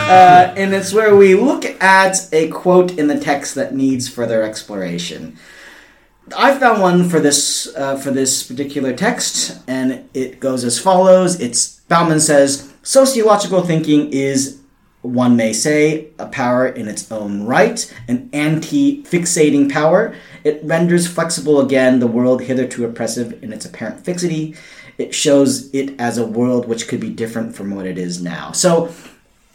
uh, 0.08 0.54
and 0.56 0.72
it's 0.72 0.92
where 0.94 1.14
we 1.14 1.34
look 1.34 1.66
at 1.82 2.28
a 2.32 2.48
quote 2.48 2.98
in 2.98 3.08
the 3.08 3.18
text 3.20 3.54
that 3.56 3.74
needs 3.74 4.08
further 4.08 4.42
exploration. 4.42 5.36
I 6.34 6.58
found 6.58 6.80
one 6.80 7.08
for 7.10 7.20
this 7.20 7.68
uh, 7.76 7.96
for 7.96 8.10
this 8.10 8.42
particular 8.42 8.94
text, 8.94 9.60
and 9.68 10.08
it 10.14 10.40
goes 10.40 10.64
as 10.64 10.78
follows. 10.78 11.38
It's 11.38 11.80
Bauman 11.88 12.20
says 12.20 12.72
sociological 12.82 13.62
thinking 13.62 14.10
is 14.12 14.60
one 15.04 15.36
may 15.36 15.52
say, 15.52 16.08
a 16.18 16.26
power 16.26 16.66
in 16.66 16.88
its 16.88 17.10
own 17.12 17.44
right, 17.44 17.92
an 18.08 18.30
anti 18.32 19.02
fixating 19.04 19.70
power. 19.70 20.14
It 20.44 20.60
renders 20.64 21.06
flexible 21.06 21.60
again 21.60 22.00
the 22.00 22.06
world 22.06 22.42
hitherto 22.42 22.84
oppressive 22.84 23.42
in 23.42 23.52
its 23.52 23.66
apparent 23.66 24.04
fixity. 24.04 24.56
It 24.96 25.14
shows 25.14 25.72
it 25.74 25.98
as 26.00 26.16
a 26.16 26.26
world 26.26 26.66
which 26.66 26.88
could 26.88 27.00
be 27.00 27.10
different 27.10 27.54
from 27.54 27.74
what 27.74 27.86
it 27.86 27.98
is 27.98 28.22
now. 28.22 28.52
So, 28.52 28.92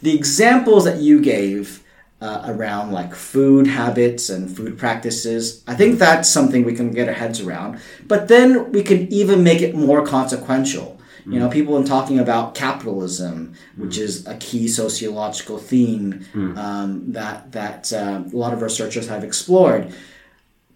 the 0.02 0.14
examples 0.14 0.84
that 0.84 1.00
you 1.00 1.20
gave 1.20 1.82
uh, 2.20 2.42
around 2.46 2.92
like 2.92 3.14
food 3.14 3.66
habits 3.66 4.28
and 4.28 4.54
food 4.54 4.78
practices, 4.78 5.64
I 5.66 5.74
think 5.74 5.98
that's 5.98 6.28
something 6.28 6.64
we 6.64 6.74
can 6.74 6.92
get 6.92 7.08
our 7.08 7.14
heads 7.14 7.40
around. 7.40 7.80
But 8.06 8.28
then 8.28 8.72
we 8.72 8.82
can 8.82 9.12
even 9.12 9.42
make 9.42 9.62
it 9.62 9.74
more 9.74 10.06
consequential. 10.06 10.99
You 11.26 11.38
know, 11.38 11.48
people 11.48 11.76
in 11.76 11.84
talking 11.84 12.18
about 12.18 12.54
capitalism, 12.54 13.54
which 13.76 13.98
is 13.98 14.26
a 14.26 14.36
key 14.36 14.68
sociological 14.68 15.58
theme 15.58 16.24
um, 16.56 17.12
that 17.12 17.52
that 17.52 17.92
uh, 17.92 18.22
a 18.32 18.36
lot 18.36 18.52
of 18.52 18.62
researchers 18.62 19.08
have 19.08 19.22
explored. 19.24 19.92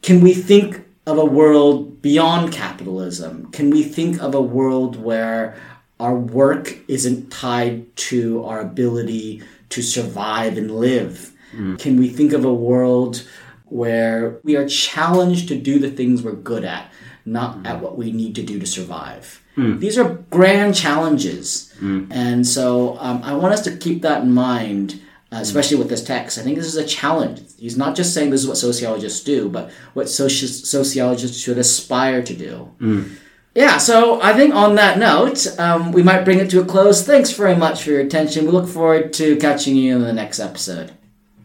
Can 0.02 0.20
we 0.20 0.34
think 0.34 0.84
of 1.06 1.18
a 1.18 1.24
world 1.24 2.00
beyond 2.02 2.52
capitalism? 2.52 3.50
Can 3.52 3.70
we 3.70 3.82
think 3.82 4.20
of 4.20 4.34
a 4.34 4.40
world 4.40 5.02
where 5.02 5.56
our 5.98 6.14
work 6.14 6.76
isn't 6.88 7.30
tied 7.30 7.94
to 7.96 8.44
our 8.44 8.60
ability 8.60 9.42
to 9.70 9.82
survive 9.82 10.58
and 10.58 10.70
live? 10.70 11.32
Can 11.78 11.96
we 11.98 12.08
think 12.08 12.32
of 12.32 12.44
a 12.44 12.52
world 12.52 13.26
where 13.66 14.38
we 14.42 14.56
are 14.56 14.68
challenged 14.68 15.48
to 15.48 15.56
do 15.56 15.78
the 15.78 15.90
things 15.90 16.22
we're 16.22 16.32
good 16.32 16.64
at, 16.64 16.90
not 17.26 17.66
at 17.66 17.80
what 17.80 17.96
we 17.96 18.12
need 18.12 18.34
to 18.36 18.42
do 18.42 18.58
to 18.58 18.66
survive? 18.66 19.40
These 19.56 19.98
are 19.98 20.18
grand 20.30 20.74
challenges. 20.74 21.72
And 22.10 22.46
so 22.46 22.96
um, 22.98 23.22
I 23.22 23.34
want 23.34 23.54
us 23.54 23.62
to 23.62 23.76
keep 23.76 24.02
that 24.02 24.22
in 24.22 24.32
mind, 24.32 25.00
uh, 25.30 25.36
especially 25.36 25.76
with 25.76 25.88
this 25.88 26.02
text. 26.02 26.38
I 26.38 26.42
think 26.42 26.56
this 26.56 26.66
is 26.66 26.76
a 26.76 26.84
challenge. 26.84 27.40
He's 27.58 27.76
not 27.76 27.94
just 27.94 28.12
saying 28.14 28.30
this 28.30 28.40
is 28.42 28.48
what 28.48 28.56
sociologists 28.56 29.22
do, 29.22 29.48
but 29.48 29.70
what 29.94 30.06
soci- 30.06 30.64
sociologists 30.66 31.38
should 31.40 31.58
aspire 31.58 32.20
to 32.22 32.34
do. 32.34 33.10
Yeah, 33.54 33.78
so 33.78 34.20
I 34.20 34.32
think 34.32 34.52
on 34.56 34.74
that 34.74 34.98
note, 34.98 35.46
um, 35.60 35.92
we 35.92 36.02
might 36.02 36.24
bring 36.24 36.40
it 36.40 36.50
to 36.50 36.60
a 36.60 36.64
close. 36.64 37.06
Thanks 37.06 37.30
very 37.30 37.54
much 37.54 37.84
for 37.84 37.90
your 37.90 38.00
attention. 38.00 38.46
We 38.46 38.50
look 38.50 38.68
forward 38.68 39.12
to 39.14 39.36
catching 39.36 39.76
you 39.76 39.94
in 39.94 40.02
the 40.02 40.12
next 40.12 40.40
episode. 40.40 40.90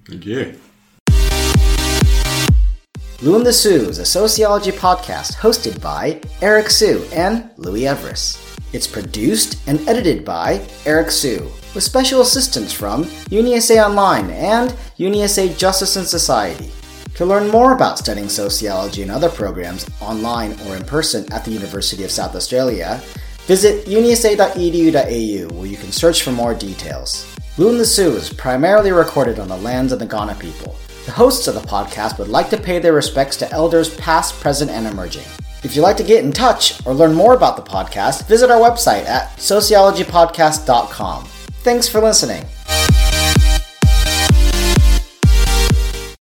Thank 0.08 0.26
you. 0.26 0.60
And 3.22 3.46
the 3.46 3.52
Sioux 3.52 3.90
is 3.90 4.00
a 4.00 4.06
sociology 4.06 4.72
podcast 4.72 5.36
hosted 5.36 5.82
by 5.82 6.22
Eric 6.42 6.70
Hsu 6.70 7.06
and 7.12 7.50
Louis 7.58 7.82
Everuss. 7.82 8.40
It's 8.72 8.88
produced 8.88 9.60
and 9.68 9.86
edited 9.90 10.24
by 10.24 10.66
Eric 10.86 11.12
Hsu, 11.12 11.52
with 11.76 11.84
special 11.84 12.22
assistance 12.22 12.72
from 12.72 13.04
UniSA 13.30 13.86
Online 13.86 14.30
and 14.30 14.70
UniSA 14.98 15.58
Justice 15.58 15.98
and 15.98 16.08
Society. 16.08 16.72
To 17.16 17.26
learn 17.26 17.50
more 17.50 17.74
about 17.74 18.00
studying 18.00 18.30
sociology 18.30 19.02
and 19.02 19.12
other 19.12 19.30
programs 19.30 19.86
online 20.00 20.58
or 20.66 20.78
in 20.78 20.86
person 20.86 21.30
at 21.34 21.44
the 21.44 21.52
University 21.52 22.06
of 22.06 22.12
South 22.12 22.36
Australia, 22.36 23.02
visit 23.48 23.86
unisa.edu.au 23.86 25.54
where 25.56 25.68
you 25.68 25.76
can 25.76 25.92
search 25.92 26.24
for 26.24 26.32
more 26.32 26.56
details. 26.56 27.28
Lou 27.58 27.70
and 27.70 27.80
the 27.80 27.86
Sioux 27.86 28.16
is 28.16 28.32
primarily 28.32 28.94
recorded 28.94 29.40
on 29.40 29.50
the 29.50 29.58
lands 29.58 29.92
of 29.92 30.00
the 30.00 30.08
Kaurna 30.08 30.40
people. 30.40 30.78
The 31.10 31.16
hosts 31.16 31.48
of 31.48 31.56
the 31.56 31.62
podcast 31.62 32.20
would 32.20 32.28
like 32.28 32.52
to 32.52 32.58
pay 32.58 32.78
their 32.78 32.94
respects 32.94 33.36
to 33.38 33.52
elders 33.52 33.96
past, 33.96 34.40
present, 34.40 34.70
and 34.70 34.86
emerging. 34.86 35.26
If 35.64 35.76
you'd 35.76 35.82
like 35.82 35.98
to 35.98 36.04
get 36.04 36.24
in 36.24 36.32
touch 36.32 36.86
or 36.86 36.94
learn 36.94 37.16
more 37.16 37.34
about 37.34 37.56
the 37.56 37.64
podcast, 37.64 38.28
visit 38.28 38.52
our 38.52 38.60
website 38.60 39.06
at 39.06 39.36
sociologypodcast.com. 39.38 41.26
Thanks 41.64 41.90
for 41.90 42.00
listening. 42.00 42.46